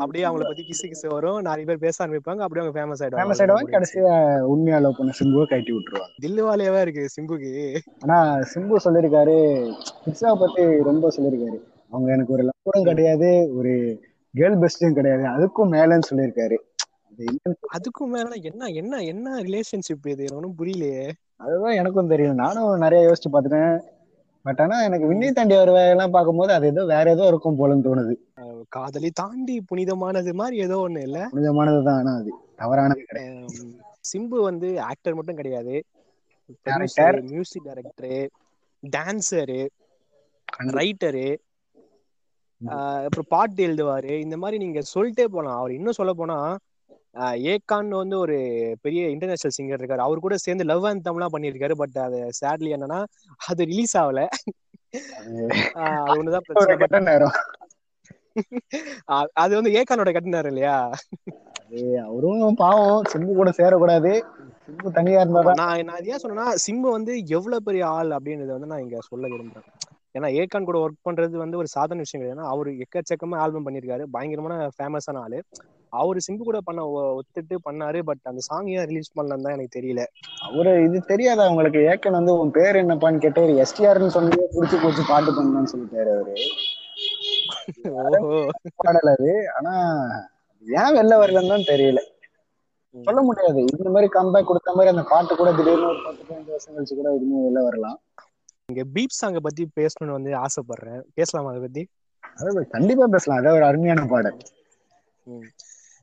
அப்படியே 0.04 0.26
அவங்கள 0.26 0.46
பத்தி 0.50 0.66
கிசு 0.68 0.86
கிசு 0.92 1.08
வரும். 1.14 1.40
நிறைய 1.42 1.66
பேர் 1.66 1.84
பேச 1.86 1.96
ஆரம்பிப்பாங்க. 2.06 2.42
அப்படியே 2.46 2.64
அவங்க 2.64 2.76
ஃபேமஸ் 2.78 3.02
ஆயிடுவாங்க. 3.04 3.22
ஃபேமஸ் 3.22 3.42
ஆயிடுவாங்க. 3.42 3.72
கடைசியா 3.78 4.14
உண்மையா 4.54 4.80
லவ் 4.80 4.98
பண்ண 4.98 5.16
சிம்புவை 5.20 5.46
கட்டி 5.46 5.74
விட்டுருவாங்க. 5.74 6.14
தில்லுவாலியாவா 6.26 6.82
இருக்கு 6.82 7.06
சிம்புக்கு? 7.16 7.54
ஆனா 8.04 8.20
சிம்பு 8.54 8.84
சொல்லியிருக்காரு 8.86 9.38
பிக்ஸாவை 10.06 10.38
பத்தி 10.46 10.64
ரொம்ப 10.82 11.12
சொல்லியிருக்காரு 11.18 11.60
அவங்க 11.92 12.10
எனக்கு 12.12 12.34
ஒரு 12.34 12.44
லவ்வரும் 12.44 12.90
கிடையாது 12.92 13.30
ஒரு 13.60 13.74
கேர்ள் 14.34 14.62
பெஸ்டும் 14.64 14.94
கிடையாது. 14.94 15.24
அதுக்கும் 15.36 15.72
மேலன்னு 15.76 16.10
சொல்லியிருக்காரு 16.10 16.58
அதுக்கும் 17.76 18.14
மேல 18.16 18.34
என்ன 18.50 18.68
என்ன 18.82 19.00
என்ன 19.12 19.36
ரிலேஷன்ஷிப் 19.48 20.08
இது? 20.14 20.26
ஒன்றும் 20.36 20.58
புரியலையே. 20.60 21.06
அதுதான் 21.42 21.80
எனக்கும் 21.82 22.12
தெரியும் 22.12 22.42
நானும் 22.44 22.84
நிறைய 22.84 23.02
யோசிச்சு 23.08 23.30
பார்த்துட்டேன். 23.34 23.74
பட் 24.46 24.62
ஆனா 24.64 24.76
எனக்கு 24.88 25.10
விண்ணை 25.10 25.30
தாண்டி 25.32 25.56
வருவாயெல்லாம் 25.56 26.14
பார்க்கும்போது 26.16 26.52
அது 26.58 26.66
ஏதோ 26.68 26.84
வேற 26.92 27.06
ஏதோ 27.16 27.24
இருக்கும் 27.32 27.58
போலன்னு 27.60 27.86
தோணுது. 27.88 28.14
காதலி 28.76 29.10
தாண்டி 29.22 29.56
புனிதமானது 29.70 30.32
மாதிரி 30.34 30.58
ஏதோ 30.66 30.78
ஒண்ணு 30.86 31.02
இல்ல? 31.08 31.20
புனிதமானதுதான் 31.34 32.00
ஆனா 32.02 32.14
அது 32.22 32.32
தவறானது 32.62 33.04
கிடையாது. 33.04 33.66
சிம்பு 34.12 34.38
வந்து 34.50 34.70
ஆக்டர் 34.90 35.18
மட்டும் 35.18 35.40
கிடையாது. 35.42 35.76
Music 37.30 37.68
director 37.68 38.16
டான்சரு. 38.84 39.62
ரைட்டரு 40.78 41.28
அப்புறம் 42.62 43.30
பாட்டு 43.34 43.62
எழுதுவாரு. 43.68 44.14
இந்த 44.26 44.36
மாதிரி 44.38 44.58
நீங்க 44.64 44.80
சொல்லிட்டே 44.94 45.26
போலாம். 45.36 45.60
அவர் 45.60 45.78
இன்னும் 45.78 45.98
சொல்ல 46.00 46.14
போனா 46.14 46.38
ஏகான் 47.50 47.90
வந்து 48.02 48.18
ஒரு 48.20 48.36
பெரிய 48.82 49.02
இன்டர்நேஷனல் 49.10 49.58
சிங்கர் 49.58 49.82
இருக்காரு. 49.82 50.06
அவர் 50.08 50.26
கூட 50.26 50.36
சேர்ந்து 50.38 50.64
லவ் 50.64 50.86
அண்ட் 50.86 51.08
தம்லாம் 51.08 51.34
பண்ணியிருக்காரு. 51.36 51.76
பட் 51.82 51.98
அது 52.06 52.20
சேட்லி 52.42 52.72
என்னன்னா 52.76 53.00
அது 53.48 53.62
ரிலீஸ் 53.64 53.96
ஆகல. 53.98 54.22
ஒண்ணுதான் 56.16 57.10
நேரம். 57.10 57.38
அது 59.44 59.54
வந்து 59.60 59.72
ஏகானோட 59.80 60.10
கட்டினாரு 60.16 60.50
இல்லையா? 60.52 60.78
அவரும் 62.06 62.60
பாவம். 62.62 63.04
சிம்பு 63.12 63.34
கூட 63.40 63.50
சேரக்கூடாது. 63.58 64.12
சிம்பு 64.66 64.90
தனியா 64.98 65.20
இருந்தாதான் 65.24 65.60
நான் 65.62 65.88
நான் 65.90 66.08
ஏன் 66.12 66.22
சொன்னேன்னா 66.24 66.48
சிம்பு 66.66 66.88
வந்து 66.98 67.14
எவ்வளவு 67.38 67.66
பெரிய 67.68 67.84
ஆள் 67.98 68.12
அப்படின்றத 68.18 68.52
வந்து 68.56 68.72
நான் 68.72 68.84
இங்க 68.86 69.00
சொல்ல 69.10 69.28
விரும்புறேன். 69.28 69.68
ஏன்னா 70.16 70.30
ஏகான் 70.40 70.68
கூட 70.68 70.78
ஒர்க் 70.86 71.06
பண்றது 71.08 71.36
வந்து 71.44 71.58
ஒரு 71.58 71.68
சாதாரண 71.68 72.04
விஷயம் 72.06 72.22
கிடையாது. 72.22 72.38
ஏன்னா 72.38 72.54
அவர் 72.54 72.70
எக்கச்சக்கமா 72.84 73.38
ஆல்பம் 73.44 73.66
பண்ணியிருக்காரு. 73.66 74.06
பயங்கரமான 74.16 74.70
ஃபேமஸான 74.78 75.18
ஆளு. 75.26 75.40
அவர் 75.92 76.18
சிம்பு 76.18 76.44
கூட 76.44 76.60
பண்ண 76.60 76.82
ஒத்துட்டு 77.20 77.56
பண்ணாரு 77.68 78.00
பட் 78.00 78.24
அந்த 78.24 78.42
சாங் 78.42 78.68
ஏன் 78.68 78.88
ரிலீஸ் 78.88 79.16
பண்ணலன்னு 79.18 79.42
தான் 79.42 79.54
எனக்கு 79.54 79.78
தெரியல. 79.80 80.04
அவரு 80.42 80.84
இது 80.84 81.00
தெரியாதா 81.02 81.50
உங்களுக்கு? 81.50 81.80
ஏக்கன் 81.94 82.18
வந்து 82.20 82.34
உன் 82.40 82.52
பேர் 82.52 82.76
என்னப்பான்னு 82.76 83.18
கேட்டாரு 83.18 83.56
எஸ்டிஆர்னு 83.66 84.16
சொன்னதே 84.18 84.48
புடிச்சு 84.56 84.84
போச்சு 84.84 85.04
பாட்டு 85.08 85.32
பண்ணலாம்னு 85.32 85.72
சொல்லிட்டாரு 85.74 86.12
அவரு. 86.16 86.36
பாடல் 88.84 89.12
அது. 89.16 89.48
ஆனா 89.58 89.74
ஏன் 90.66 90.96
வெளில 90.98 91.20
வரலன்னு 91.22 91.54
தான் 91.56 91.70
தெரியல. 91.72 92.00
சொல்ல 92.96 93.22
முடியாது. 93.22 93.60
இந்த 93.60 93.90
மாதிரி 93.90 94.12
கம்பேக் 94.12 94.48
கொடுத்த 94.48 94.74
மாதிரி 94.74 94.90
அந்த 94.90 95.04
பாட்டு 95.10 95.36
கூட 95.36 95.52
திடீர்னு 95.52 95.88
ஒரு 95.88 96.00
பத்து 96.06 96.24
பதினஞ்சு 96.24 96.52
வருஷம் 96.52 96.76
கழிச்சு 96.76 96.96
கூட 96.96 97.10
இதுமே 97.16 97.44
வெளில 97.46 97.64
வரலாம். 97.64 97.98
இங்க 98.70 98.84
பீப் 98.96 99.20
சாங்கை 99.22 99.40
பத்தி 99.40 99.70
பேசணும்னு 99.80 100.18
வந்து 100.18 100.32
ஆசைப்படுறேன். 100.36 101.02
பேசலாமா 101.14 101.50
அதை 101.50 101.62
பத்தி? 101.62 101.84
அதாவது 102.24 102.68
கண்டிப்பா 102.68 103.06
பேசலாம். 103.06 103.40
அதான் 103.40 103.58
ஒரு 103.60 103.66
அருமையான 103.66 104.06
பாடல். 104.06 104.40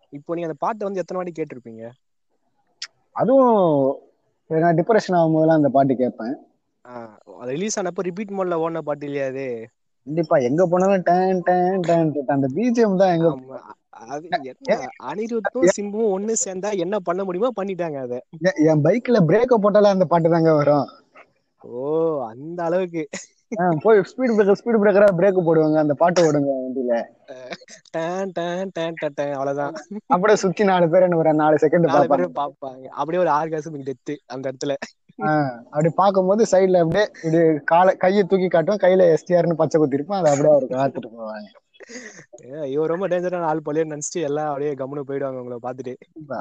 இப்போ 0.08 0.34
நீங்க 0.34 0.48
அந்த 0.48 0.58
பாட்டை 0.58 0.86
வந்து 0.86 0.98
எத்தனை 0.98 1.22
வாட்டி 1.22 1.42
கேட்டிருப்பீங்க? 1.42 1.90
அதுவும் 3.12 3.98
நான் 4.50 4.76
டிப்ரெஷன் 4.76 5.16
ஆகும்போதெல்லாம் 5.16 5.60
அந்த 5.60 5.68
பாட்டு 5.68 5.96
கேட்பேன். 5.96 6.34
அது 7.38 7.50
ரிலீஸ் 7.50 7.80
ஆனப்போ 7.80 8.00
ரிப்பீட் 8.00 8.30
மோட்ல 8.30 8.58
ஓடின 8.58 8.78
பாட்டு 8.78 9.06
இல்லையா 9.06 9.26
அது? 9.26 9.68
கண்டிப்பா 10.06 10.36
எங்க 10.36 10.66
போனாலும் 10.66 11.02
டேன் 11.02 11.40
டேன் 11.40 11.80
டேன் 11.80 12.24
அந்த 12.26 12.48
பிஜிஎம் 12.54 12.96
தான் 12.96 13.12
எங்க 13.12 13.28
அனிருத்தும் 14.98 15.70
சிம்பும் 15.76 16.12
ஒண்ணு 16.16 16.32
சேர்ந்தா 16.44 16.78
என்ன 16.78 16.98
பண்ண 16.98 17.24
முடியுமோ 17.24 17.50
பண்ணிட்டாங்க 17.62 18.00
அத. 18.00 18.22
என்- 18.42 18.82
பைக்ல 18.82 19.18
பிரேக்க 19.26 19.54
போட்டாலே 19.56 19.86
அந்த 19.86 20.04
பாட்டு 20.04 20.30
தாங்க 20.30 20.54
வரும். 20.54 20.86
ஓ 21.62 22.22
அந்த 22.22 22.64
அளவுக்கு. 22.64 23.08
போய் 23.84 23.98
ஸ்பீட் 24.10 24.32
பிரேக்கர் 24.36 24.58
ஸ்பீட் 24.60 24.80
பிரேக்கரா 24.82 25.08
பிரேக் 25.18 25.38
போடுவாங்க 25.48 25.78
அந்த 25.82 25.94
பாட்டு 26.00 26.24
ஓடுங்க 26.28 26.50
வண்டியில. 26.60 26.94
டேன் 27.94 28.30
டேன் 28.38 28.70
டேன் 28.76 28.96
டேன் 29.18 29.34
அவ்வளவுதான். 29.36 29.74
அப்படியே 30.14 30.38
சுத்தி 30.44 30.64
நாலு 30.70 30.86
பேர் 30.92 31.06
என்ன 31.06 31.18
ஒரு 31.22 31.34
நாலு 31.42 31.62
செகண்ட் 31.64 31.90
பாப்பாங்க 32.40 32.86
அப்படியே 33.00 33.22
ஒரு 33.24 33.32
ஆர்காசமிக் 33.38 33.88
டெத்து 33.90 34.16
அந்த 34.34 34.44
இடத்துல. 34.50 34.74
அப்படி 35.72 35.90
பார்க்கும்போது 36.00 36.42
சைடுல 36.52 36.80
அப்படியே 36.84 37.04
இப்படி 37.24 37.42
காலை 37.72 37.94
கையை 38.02 38.24
தூக்கி 38.30 38.48
காட்டும் 38.48 38.82
கையில 38.82 39.06
எஸ்டிஆர்னு 39.14 39.60
பச்சை 39.60 39.78
குத்தி 39.80 39.98
இருப்போம் 39.98 40.18
அதை 40.20 40.32
அப்படியே 40.32 40.54
அவருக்கு 40.54 40.80
காத்துட்டு 40.80 41.10
போவாங்க. 41.16 41.48
இவன் 42.74 42.90
ரொம்ப 42.92 43.06
டேஞ்சரான 43.12 43.48
ஆள் 43.50 43.66
போலயே 43.66 43.90
நினைச்சிட்டு 43.92 44.26
எல்லாம் 44.28 44.50
அப்படியே 44.50 44.72
கம்முனு 44.80 45.08
போயிடுவாங்க 45.10 45.42
உங்களை 45.42 45.58
கண்டிப்பா. 46.04 46.40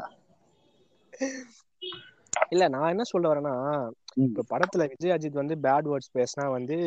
இல்ல 2.51 2.63
நான் 2.73 2.91
என்ன 2.91 3.03
சொல்ல 3.07 3.25
வரேன்னா. 3.31 3.55
இப்ப 4.27 4.45
படத்துல 4.51 4.83
விஜய் 4.91 5.15
அஜித் 5.15 5.41
வந்து 5.41 5.55
பேட் 5.63 5.87
வேர்ட்ஸ் 5.87 6.15
பேசினா 6.15 6.45
வந்து 6.55 6.77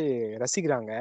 ரசிக்கிறாங்க. 0.43 0.93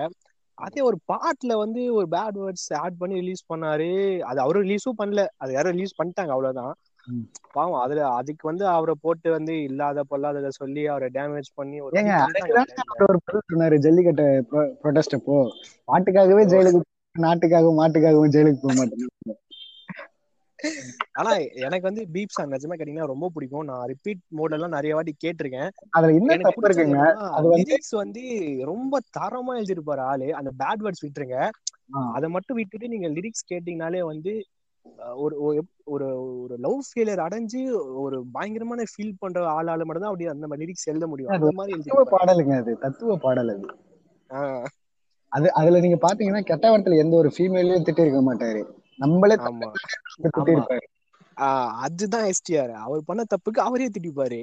அதே 0.57 0.81
ஒரு 0.85 0.97
பாட்டுல 1.09 1.53
வந்து 1.59 1.81
ஒரு 1.97 2.07
பேட் 2.13 2.37
வேர்ட்ஸ் 2.39 2.67
ஆட் 2.81 2.99
பண்ணி 2.99 3.15
ரிலீஸ் 3.15 3.43
பண்ணாரு. 3.49 3.89
அது 4.29 4.39
அவரும் 4.39 4.65
ரிலீஸும் 4.65 4.99
பண்ணல. 4.99 5.23
அது 5.37 5.51
யாரும் 5.53 5.75
ரிலீஸ் 5.75 5.99
பண்ணிட்டாங்க 5.99 6.33
அவ்வளவுதான். 6.35 6.73
பாவம் 7.55 7.81
அதுல 7.81 8.01
அதுக்கு 8.17 8.43
வந்து 8.49 8.65
அவரை 8.73 8.95
போட்டு 8.99 9.27
வந்து 9.33 9.53
இல்லாத 9.67 10.03
பொல்லாதத 10.09 10.49
சொல்லி 10.57 10.83
அவரை 10.87 11.07
டேமேஜ் 11.13 11.49
பண்ணி 11.55 11.77
ஒரு 11.81 11.99
சொன்னாரு 13.47 13.77
ஜல்லிக்கட்டு 13.83 14.25
ப்ரொடெஸ்ட் 14.81 15.17
அப்போ 15.17 15.37
பாட்டுக்காகவே 15.87 16.43
ஜெயிலுக்கு 16.51 16.81
நாட்டுக்காகவும் 17.15 17.79
மாட்டுக்காகவும் 17.81 18.33
ஜெயிலுக்கு 18.33 18.63
போக 18.63 18.75
மாட்டேன் 18.79 19.03
ஆனா 21.19 21.31
எனக்கு 21.65 21.89
வந்து 21.89 22.03
பீப் 22.13 22.35
சாங் 22.35 22.53
நிஜமா 22.53 22.75
கேட்டீங்கன்னா 22.75 23.11
ரொம்ப 23.13 23.27
பிடிக்கும். 23.35 23.67
நான் 23.69 23.85
ரிப்பீட் 23.91 24.21
மோட்ல 24.37 24.57
எல்லாம் 24.57 24.75
நிறைய 24.77 24.93
வாட்டி 24.95 25.13
கேட்டிருக்கேன். 25.25 25.69
அதுல 25.95 26.17
என்ன 26.19 26.33
தப்பு 26.45 26.67
இருக்குங்க? 26.67 26.99
அது 27.37 27.47
வந்து 27.47 27.63
லிரிக்ஸ் 27.69 27.93
வந்து 28.01 28.23
ரொம்ப 28.71 28.99
தரமா 29.17 29.53
எழுதிருப்பாரு 29.59 30.03
ஆளு. 30.11 30.27
அந்த 30.39 30.51
பேட் 30.61 30.83
வேர்ட்ஸ் 30.85 31.05
விட்டுருங்க. 31.05 31.39
அதை 32.15 32.27
மட்டும் 32.29 32.59
விட்டுட்டு 32.59 32.87
நீங்க 32.87 33.07
லிரிக்ஸ் 33.17 33.49
கேட்டீங்கனாலே 33.51 34.01
வந்து 34.11 34.33
ஒரு 35.23 35.35
ஒரு 35.87 36.05
ஒரு 36.43 36.55
லவ் 36.65 36.79
ஃபெயிலியர் 36.87 37.23
அடைஞ்சு 37.25 37.61
ஒரு 38.03 38.17
பயங்கரமான 38.31 38.85
ஃபீல் 38.91 39.19
பண்ற 39.19 39.41
ஆளால 39.55 39.85
மட்டும் 39.85 40.03
தான் 40.03 40.11
அப்படி 40.11 40.27
அந்த 40.33 40.47
மாதிரி 40.47 40.63
லிரிக்ஸ் 40.63 40.89
எழுத 40.91 41.07
முடியும். 41.07 41.33
அந்த 41.37 41.51
மாதிரி 41.57 41.75
தத்துவ 41.79 42.03
பாடலுங்க 42.13 42.55
அது. 42.57 42.73
தத்துவ 42.85 43.17
பாடல் 43.17 43.51
அது. 43.55 43.67
அது 45.31 45.47
அதுல 45.59 45.79
நீங்க 45.79 45.97
பாத்தீங்கன்னா 46.01 46.43
கெட்ட 46.45 46.65
வார்த்தையில 46.69 47.03
எந்த 47.03 47.15
ஒரு 47.15 47.29
ஃபீமேலையும் 47.35 47.85
திட்டி 47.87 48.05
இருக்க 48.05 48.21
மாட்டாரு. 48.23 48.61
நம்மளே 48.99 49.35
அதுதான் 51.83 52.27
எஸ்டிஆர் 52.27 52.71
அவர் 52.79 53.01
பண்ண 53.05 53.23
தப்புக்கு 53.25 53.59
அவரே 53.59 53.87
திட்டிப்பாரு. 53.87 54.39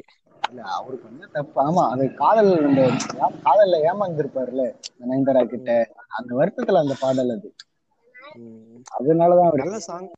இல்ல 0.51 0.63
அவருக்கு 0.73 1.07
வந்து 1.09 1.27
தப்பு 1.33 1.59
ஆமா 1.63 1.85
அது 1.91 2.05
காதல் 2.15 2.51
அந்த 2.67 2.81
ஏ- 2.83 3.39
காதல்ல 3.45 3.79
ஏமாந்துருப்பாருல்ல 3.85 4.65
நயன்தாரா 5.03 5.43
கிட்ட. 5.45 5.71
அந்த 6.11 6.31
வருத்தத்துல 6.35 6.83
அந்த 6.83 6.97
பாடல் 7.01 7.31
அது. 7.31 7.49
அதனாலதான் 8.97 9.49
அவர் 9.49 9.63
நல்ல 9.63 9.79
சாங் 9.81 10.09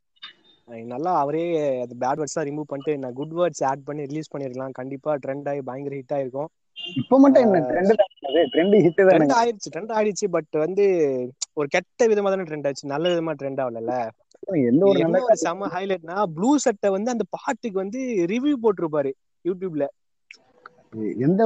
நல்லா 0.87 1.19
அவரே 1.19 1.43
அது 1.81 1.95
பேட் 1.99 2.19
வேர்ட்ஸ்லாம் 2.19 2.47
ரிமூவ் 2.47 2.67
பண்ணிட்டு 2.67 2.97
நான் 2.97 3.13
குட் 3.13 3.33
வேர்ட்ஸ் 3.33 3.63
ஆட் 3.63 3.83
பண்ணி 3.83 4.05
ரிலீஸ் 4.05 4.31
பண்ணிருக்கலாம் 4.33 4.71
கண்டிப்பா 4.71 5.11
ட்ரெண்ட் 5.15 5.49
ஆகி 5.49 5.61
பயங்கர 5.61 5.95
ஹிட் 5.95 6.15
ஆயிருக்கும். 6.15 6.49
இப்ப 6.95 7.19
மட்டும் 7.19 7.43
என்ன 7.43 7.59
ட்ரெண்ட் 7.69 7.93
ட்ரெண்ட் 8.53 8.75
ஹிட் 8.77 8.97
ட்ரெண்ட் 9.11 9.35
ஆயிடுச்சு 9.37 9.69
ட்ரெண்ட் 9.69 9.93
ஆயிடுச்சு 9.93 10.27
பட் 10.29 10.55
வந்து 10.57 10.85
ஒரு 11.53 11.67
கெட்ட 11.67 12.07
விதமா 12.07 12.29
தானே 12.29 12.43
ட்ரெண்ட் 12.43 12.67
ஆச்சு. 12.67 12.85
நல்ல 12.87 13.07
விதமா 13.09 13.33
ட்ரெண்ட் 13.39 13.61
ஆகல 13.61 13.93
எந்த 14.69 14.83
ஒரு 14.89 14.99
என்ன 15.03 15.17
நல்ல 15.19 15.35
செம 15.43 15.69
ஹைலைட்னா 15.73 16.17
ப்ளூ 16.35 16.49
சட்டை 16.65 16.89
வந்து 16.95 17.13
அந்த 17.13 17.25
பாட்டுக்கு 17.35 17.77
வந்து 17.83 18.01
ரிவ்யூ 18.33 18.53
போட்டிருப்பாரு 18.63 19.11
யூடியூப்ல. 19.45 19.85
எந்த 21.25 21.41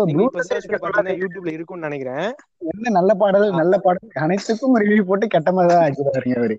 யூடியூப்ல 1.22 1.52
இருக்கும்னு 1.56 1.88
நினைக்கிறேன். 1.88 2.28
எந்த 2.74 2.90
நல்ல 2.98 3.12
பாடல் 3.22 3.48
நல்ல 3.62 3.78
பாடல். 3.86 4.12
அனைத்துக்கும் 4.26 4.78
ரிவ்யூ 4.84 5.04
போட்டு 5.10 5.28
கெட்ட 5.36 5.52
மாதிரி 5.58 5.74
தான் 5.74 5.84
ஆக்கிடுவாருங்க 5.86 6.38
அவரு 6.42 6.58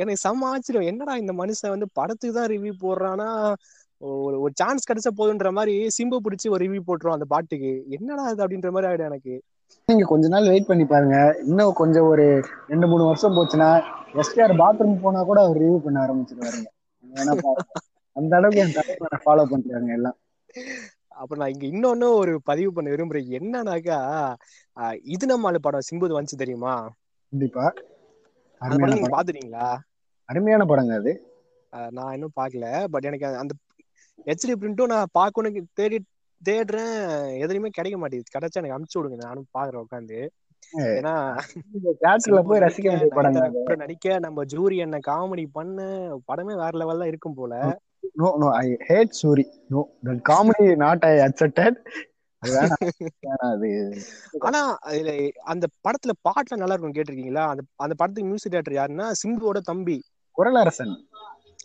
எனக்கு 0.00 0.22
செம்ம 0.24 0.48
ஆச்சரியம். 0.52 0.88
என்னடா 0.92 1.12
இந்த 1.22 1.32
மனுஷன் 1.42 1.74
வந்து 1.74 1.88
படத்துக்கு 1.98 2.38
தான் 2.38 2.50
ரிவ்யூ 2.54 2.72
போடுறானா 2.84 3.28
ஒரு 4.22 4.36
ஒரு 4.44 4.52
சான்ஸ் 4.60 4.88
கிடைச்ச 4.88 5.10
போதுன்ற 5.20 5.50
மாதிரி 5.58 5.74
சிம்பு 5.96 6.16
பிடிச்சி 6.24 6.48
ஒரு 6.54 6.60
ரிவ்யூ 6.64 6.82
போட்டுரும் 6.88 7.16
அந்த 7.16 7.26
பாட்டுக்கு. 7.34 7.70
என்னடா 7.96 8.24
இது 8.32 8.44
அப்படின்ற 8.44 8.70
மாதிரி 8.74 8.88
ஆயிடும் 8.90 9.10
எனக்கு. 9.10 9.34
நீங்க 9.88 10.04
கொஞ்ச 10.10 10.26
நாள் 10.32 10.50
வெயிட் 10.52 10.68
பண்ணி 10.70 10.84
பாருங்க. 10.84 11.16
இன்னும் 11.48 11.78
கொஞ்சம் 11.80 12.08
ஒரு 12.12 12.24
ரெண்டு 12.70 12.86
மூணு 12.90 13.04
வருஷம் 13.08 13.36
போச்சுன்னா 13.36 13.70
எஸ்டிஆர் 14.22 14.54
பாத்ரூம் 14.62 15.02
போனா 15.04 15.20
கூட 15.30 15.38
அவர் 15.44 15.60
ரிவ்யூ 15.62 15.78
பண்ண 15.86 15.98
ஆரம்பிச்சிருவாருங்க. 16.04 16.68
அந்த 18.16 18.32
அளவுக்கு 18.38 18.62
என் 18.64 18.76
தலைவரை 18.78 19.18
ஃபாலோ 19.24 19.44
பண்றாங்க 19.52 19.90
எல்லாம். 19.98 20.16
அப்புறம் 21.20 21.40
நான் 21.42 21.52
இங்க 21.54 21.66
இன்னொன்னு 21.72 22.06
ஒரு 22.20 22.32
பதிவு 22.50 22.70
பண்ண 22.76 22.88
விரும்புறேன். 22.94 23.30
என்னன்னாக்கா 23.38 23.98
இது 25.14 25.24
நம்மால 25.32 25.60
படம் 25.66 25.88
சிம்புது 25.88 26.16
வந்துச்சு 26.16 26.42
தெரியுமா? 26.42 26.74
கண்டிப்பா. 27.32 27.64
நீங்க 28.84 29.08
பாத்துட்டீங்களா? 29.14 29.68
அருமையான 30.28 30.64
படங்க 30.70 30.92
அது. 31.00 31.12
நான் 31.96 32.12
இன்னும் 32.16 32.36
பாக்கல. 32.40 32.66
பட் 32.92 33.08
எனக்கு 33.10 33.26
அந்த 33.42 33.54
ஹெச்டி 34.28 34.54
பிரிண்ட்டும் 34.60 34.92
நான் 34.94 35.14
பார்க்கணும்னு 35.18 35.62
தேடி 35.80 35.98
தேடுறேன். 36.42 36.96
எதுலையுமே 37.42 37.70
கிடைக்க 37.70 37.96
மாட்டேங்குது. 37.98 38.34
கிடைச்சா 38.34 38.60
எனக்கு 38.60 38.76
அனுப்பிச்சு 38.76 38.98
விடுங்க. 38.98 39.18
நானும் 39.24 39.52
பாக்குறேன் 39.54 39.84
உட்காந்து. 39.84 40.18
ஏன்னா 40.96 41.14
போய் 42.46 42.62
ரசிக்க 42.64 42.90
நடிக்க 43.82 44.18
நம்ம 44.18 44.44
ஜூரி 44.52 44.76
என்ன 44.76 44.96
காமெடி 45.06 45.44
பண்ண 45.52 45.78
படமே 46.28 46.54
வேற 46.54 46.72
லெவல்ல 46.78 47.06
இருக்கும் 47.06 47.36
போல. 47.36 47.54
No 48.14 48.28
no 48.42 48.48
I 48.58 48.66
hate 48.88 49.14
Soori 49.20 49.44
no 49.70 49.80
comedy 50.24 50.66
not 50.76 51.04
I 51.04 51.14
accepted 51.20 51.78
ஆனா 54.42 54.60
அதுல 54.82 55.12
அந்த 55.52 55.66
படத்துல 55.84 56.12
பாட்டுல 56.26 56.60
நல்லா 56.60 56.74
இருக்கும் 56.74 56.96
கேட்டிருக்கீங்களா? 56.96 57.44
அந்த 57.52 57.62
அந்த 57.76 57.94
படத்துக்கு 57.94 58.30
மியூசிக் 58.30 58.52
டேரக்டர் 58.52 58.78
யாருன்னா 58.78 59.06
சிம்புவோட 59.22 59.60
தம்பி. 59.62 59.96
குரலரசன். 60.36 60.94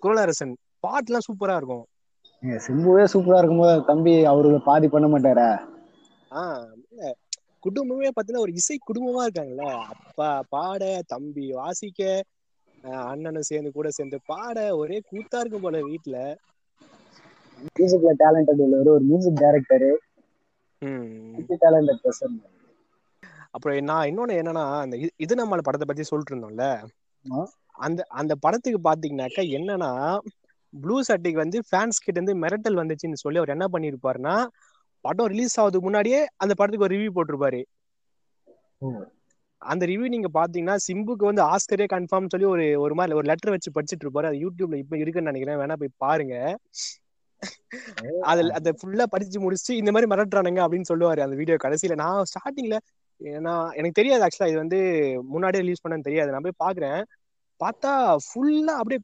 குரலரசன். 0.04 0.54
பாட்டுலாம் 0.84 1.26
சூப்பரா 1.28 1.56
இருக்கும். 1.58 1.84
சிம்புவே 2.62 3.04
சூப்பரா 3.12 3.40
இருக்கும்போது 3.40 3.74
தம்பி 3.86 4.14
அவரு 4.26 4.52
பாதி 4.66 4.88
பண்ண 4.90 5.08
மாட்டாரா? 5.08 5.50
ஆஹ் 6.32 6.70
குடும்பமே 7.66 8.10
பாத்தீங்கன்னா 8.10 8.46
ஒரு 8.46 8.54
இசை 8.54 8.78
குடும்பமா 8.82 9.26
இருக்காங்கல்ல. 9.26 9.66
அப்பா 9.94 10.30
பாட 10.50 10.84
தம்பி 11.08 11.46
வாசிக்க 11.54 12.02
அண்ணனும் 13.04 13.48
சேர்ந்து 13.50 13.72
கூட 13.72 13.88
சேர்ந்து 13.90 14.18
பாட 14.26 14.58
ஒரே 14.76 14.98
கூத்தா 15.10 15.40
இருக்கும் 15.40 15.62
போல 15.62 15.80
வீட்டுல 15.84 16.18
மியூசிக்ல 17.72 18.14
டேலண்டட் 18.22 18.64
உள்ளவர் 18.66 18.90
ஒரு 18.90 19.04
மியூசிக் 19.04 19.42
டைரக்டர் 19.42 19.86
டேலண்டட் 21.64 22.02
பர்சன் 22.06 22.38
அப்புறம் 23.54 23.78
நான் 23.84 24.08
இன்னொன்னு 24.10 24.40
என்னன்னா 24.42 24.64
அந்த 24.82 24.96
இது- 24.98 25.40
நம்மள 25.42 25.62
படத்தை 25.62 25.88
பத்தி 25.88 26.04
சொல்லிட்டு 26.04 26.34
இருந்தோம்ல. 26.34 26.66
அந்த 27.80 28.02
அந்த 28.14 28.34
படத்துக்கு 28.38 28.80
பாத்தீங்கன்னாக்கா 28.84 29.44
என்னன்னா 29.58 29.92
ப்ளூ 30.74 30.98
சட்டைக்கு 31.08 31.40
வந்து 31.44 31.60
ஃபேன்ஸ் 31.70 32.04
கிட்ட 32.04 32.18
இருந்து 32.20 32.36
மிரட்டல் 32.44 32.80
வந்துச்சுன்னு 32.82 33.22
சொல்லி 33.24 33.40
அவர் 33.40 33.56
என்ன 33.56 33.66
பண்ணிருப்பாருன்னா 33.74 34.36
படம் 35.06 35.30
ரிலீஸ் 35.34 35.58
ஆகுதுக்கு 35.62 35.88
முன்னாடியே 35.88 36.20
அந்த 36.38 36.54
படத்துக்கு 36.54 36.88
ஒரு 36.88 36.96
ரிவ்யூ 36.96 37.12
போட்டிருப்பாரு. 37.16 37.62
அந்த 39.62 39.84
ரிவ்யூ 39.90 40.08
நீங்க 40.10 40.30
பாத்தீங்கன்னா 40.38 40.76
சிம்புக்கு 40.86 41.26
வந்து 41.30 41.44
ஆஸ்கரே 41.52 41.86
கன்ஃபார்ம் 41.94 42.32
சொல்லி 42.34 42.48
ஒரு 42.54 42.66
ஒரு 42.84 42.94
மாதிரி 42.94 43.18
ஒரு 43.20 43.28
லெட்டர் 43.32 43.54
வச்சு 43.56 43.76
படிச்சிட்டு 43.76 44.06
இருப்பாரு. 44.06 44.30
அது 44.30 44.42
யூடியூப்ல 44.44 44.80
இப்ப 44.84 44.98
இருக்குன்னு 45.02 45.32
நினைக்கிறேன். 45.32 45.60
வேணா 45.62 45.78
போய் 45.82 45.98
பாருங்க. 45.98 46.36
அதுல 48.30 48.54
அதை 48.58 48.72
ஃபுல்லா 48.80 49.06
படிச்சு 49.14 49.38
முடிச்சு 49.40 49.72
இந்த 49.82 49.92
மாதிரி 49.92 50.10
மிரட்டுறானுங்க 50.12 50.62
அப்படின்னு 50.66 50.90
சொல்லுவாரு 50.92 51.22
அந்த 51.26 51.36
வீடியோ 51.42 51.58
கடைசியில. 51.64 51.96
நான் 52.04 52.28
ஸ்டார்டிங்ல 52.32 52.78
ஏன்னா 53.22 53.54
எனக்கு 53.78 54.00
தெரியாது 54.00 54.24
ஆக்சுவலா 54.26 54.52
இது 54.52 54.64
வந்து 54.64 54.80
முன்னாடியே 55.34 55.64
ரிலீஸ் 55.64 55.84
பண்ணன்னு 55.84 56.08
தெரியாது. 56.10 56.32
நான் 56.34 56.46
போய் 56.48 56.62
பாக்குறேன். 56.66 57.00
பார்த்தா 57.62 57.92
ஃபுல்லா 58.26 58.74
அப்படியே 58.82 59.02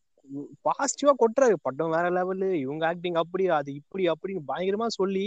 பாசிட்டிவா 0.65 1.13
கொட்டுறாரு. 1.17 1.55
படம் 1.65 1.93
வேற 1.95 2.05
லெவலு 2.11 2.49
இவங்க 2.63 2.83
ஆக்டிங் 2.89 3.17
அப்படி 3.23 3.43
அது 3.57 3.71
இப்படி 3.81 4.03
அப்படின்னு 4.13 4.43
பயங்கரமா 4.49 4.87
சொல்லி 4.97 5.25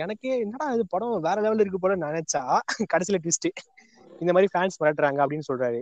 எனக்கே 0.00 0.32
என்னடா 0.42 0.66
இது 0.74 0.84
படம் 0.88 1.26
வேற 1.26 1.36
லெவல் 1.40 1.62
இருக்கு 1.62 1.80
போல 1.80 1.96
நினைச்சா 2.02 2.42
கடைசியில 2.92 3.20
ட்விஸ்ட் 3.20 3.48
இந்த 4.20 4.30
மாதிரி 4.32 4.52
ஃபேன்ஸ் 4.52 4.80
மிரட்டுறாங்க 4.80 5.20
அப்படின்னு 5.24 5.48
சொல்றாரு. 5.48 5.80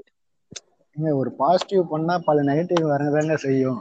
ஒரு 1.18 1.30
பாசிட்டிவ் 1.38 1.82
பண்ணா 1.90 2.14
பல 2.24 2.42
நெகட்டிவ் 2.48 2.90
வரதாங்க 2.90 3.36
செய்யும். 3.42 3.80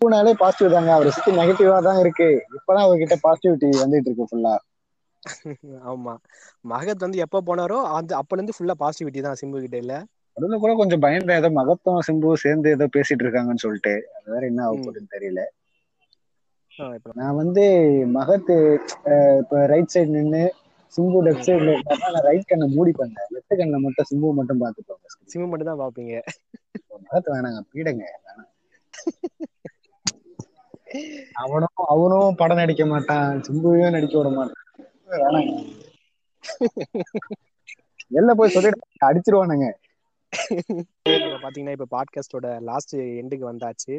பூனாலே 0.00 0.32
பாசிட்டிவ் 0.38 0.74
தாங்க. 0.74 0.90
அவரை 0.94 1.12
சுத்தி 1.12 1.32
நெகட்டிவா 1.36 1.78
தான் 1.82 2.00
இருக்கு. 2.02 2.28
இப்பதான் 2.56 2.86
அவர்கிட்ட 2.86 3.16
பாசிட்டிவிட்டி 3.24 3.70
வந்துட்டு 3.82 4.10
இருக்கு 4.10 4.30
ஃபுல்லா 4.30 4.54
ஆமா. 5.90 6.14
மகத் 6.64 7.04
வந்து 7.04 7.22
எப்ப 7.24 7.42
போனாரோ 7.46 7.78
அந்த 7.92 8.12
அப்பல 8.20 8.38
இருந்து 8.38 8.56
ஃபுல்லா 8.56 8.74
பாசிட்டிவிட்டி 8.80 9.20
தான். 9.22 9.38
சிம்பு 9.40 9.64
கிட்ட 9.64 9.76
இல்ல. 9.78 9.94
அதுல 10.36 10.56
கூட 10.58 10.72
கொஞ்சம் 10.76 11.02
பயந்த 11.04 11.36
ஏதோ 11.36 11.48
மகத்துவம் 11.56 12.06
சிம்பு 12.06 12.30
சேர்ந்து 12.42 12.74
ஏதோ 12.76 12.86
பேசிட்டு 12.94 13.24
இருக்காங்கன்னு 13.24 13.64
சொல்லிட்டு. 13.64 13.94
அது 14.16 14.26
வேற 14.34 14.42
என்ன 14.50 14.62
ஆக 14.66 14.76
போகுதுன்னு 14.78 15.14
தெரியல. 15.16 15.42
நான் 17.18 17.38
வந்து 17.38 17.64
மகத்து 18.14 18.54
இப்ப 19.40 19.60
ரைட் 19.72 19.92
சைடு 19.94 20.10
நின்னு 20.14 20.42
சிம்பு 20.94 21.20
லெஃப்ட் 21.26 21.48
சைடுல 21.48 21.74
நான் 22.06 22.26
ரைட் 22.28 22.50
கண்ணை 22.50 22.68
மூடி 22.74 22.92
பண்ணேன். 22.94 23.30
லெஃப்ட் 23.34 23.58
கண்ணை 23.60 23.80
மட்டும் 23.86 24.08
சிம்பு 24.10 24.30
மட்டும் 24.38 24.62
பாத்துக்கோங்க 24.62 25.08
சிம்பு 25.32 25.46
மட்டும் 25.50 25.70
தான் 25.70 25.82
பாப்பீங்க 25.82 26.14
மகத்து 27.04 27.34
வேணாங்க 27.34 27.60
பீடுங்க. 27.72 28.04
அவனும் 31.42 31.82
அவனும் 31.86 32.36
படம் 32.40 32.60
நடிக்க 32.60 32.84
மாட்டான். 32.86 33.42
சிம்புவையும் 33.46 33.94
நடிக்க 33.96 34.14
விட 34.18 34.30
மாட்டான். 34.32 34.66
வேணாங்க. 35.14 35.52
வெளில 38.10 38.32
போய் 38.34 38.54
சொல்லிட்டு 38.54 38.80
அடிச்சிருவானுங்க. 39.08 39.66
பாத்தீங்கன்னா 41.44 41.76
இப்ப 41.76 41.88
பாட்காஸ்டோட 41.96 42.48
லாஸ்ட் 42.68 42.94
எண்டுக்கு 43.20 43.44
வந்தாச்சு. 43.50 43.94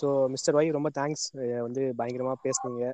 ஸோ 0.00 0.06
மிஸ்டர் 0.34 0.56
ஒய் 0.58 0.76
ரொம்ப 0.76 0.90
தேங்க்ஸ் 0.98 1.26
வந்து 1.66 1.82
பயங்கரமா 2.00 2.34
பேசுனீங்க. 2.46 2.84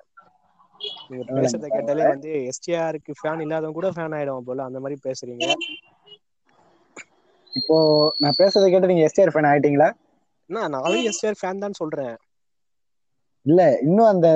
நீங்க 1.09 1.25
பேசுறத 1.39 1.69
கேட்டாலே 1.77 2.05
வந்து 2.15 2.31
எஸ்டிஆருக்கு 2.51 3.13
ஃபேன் 3.21 3.43
இல்லாதவங்க 3.45 3.79
கூட 3.79 3.89
ஃபேன் 3.97 4.15
ஆயிடும் 4.19 4.49
போல. 4.51 4.65
அந்த 4.69 4.81
மாதிரி 4.85 4.99
பேசுறீங்க. 5.07 5.47
இப்போ 7.53 7.77
நான் 8.23 8.39
பேசுறதை 8.41 8.67
கேட்டு 8.71 8.91
நீங்க 8.93 9.05
எஸ்டிஆர் 9.09 9.35
ஃபேன் 9.35 9.51
ஆயிட்டீங்களா? 9.51 9.89
நான் 10.51 10.77
ஆல்ரெடி 10.83 11.09
எஸ்டிஆர் 11.11 11.41
ஃபேன் 11.41 11.63
தான் 11.65 11.79
சொல்றேன். 11.81 12.15
இல்ல 13.47 13.61
இன்னும் 13.83 14.11
அந்த 14.11 14.29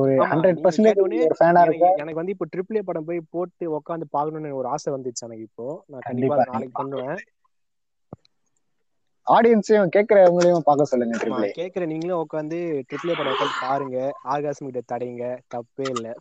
ஒரு 0.00 0.14
ஹண்ட்ரட் 0.30 0.60
பர்சன்டேஜ் 0.62 1.00
கேட்டவுடனே 1.00 1.20
ஒரு 1.24 1.36
ஃபேனா 1.38 1.62
எனக்கு 1.62 1.86
இருக்கா. 1.86 1.92
எனக்கு 2.02 2.20
வந்து 2.20 2.34
இப்போ 2.34 2.46
ட்ரிபிள் 2.52 2.78
ஏ 2.78 2.84
படம் 2.84 3.08
போய் 3.08 3.20
போட்டு 3.30 3.64
உட்காந்து 3.78 4.06
பார்க்கணும்னு 4.10 4.58
ஒரு 4.60 4.68
ஆசை 4.74 4.90
வந்துச்சு 4.94 5.26
எனக்கு 5.26 5.46
இப்போ. 5.48 5.66
நான் 5.88 6.08
கண்டிப்பா 6.10 6.42
நாளைக்கு 6.46 6.76
பண்ணுவேன். 6.76 7.20
ஆடியன்ஸையும் 9.26 9.92
கேட்கறவங்களையும் 9.94 10.66
பார்க்க 10.68 10.90
சொல்லுங்க 10.92 11.16
ட்ரிபிள் 11.22 11.50
கேக்குற 11.56 11.84
நீங்களும் 11.90 12.22
உட்காந்து 12.22 12.58
ட்ரிபிள் 12.88 13.10
ஏ 13.10 13.16
படம் 13.16 13.34
உட்காந்து 13.34 13.56
பாருங்க. 13.62 13.96
ஆகாசம் 14.32 14.68
கிட்ட 14.68 14.82
தடைங்க 14.86 15.24
தப்பே 15.50 15.88
இல்லை. 15.90 16.12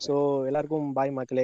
ஸோ 0.00 0.12
எல்லாருக்கும் 0.48 0.88
பாய் 0.92 1.12
மக்களே. 1.12 1.38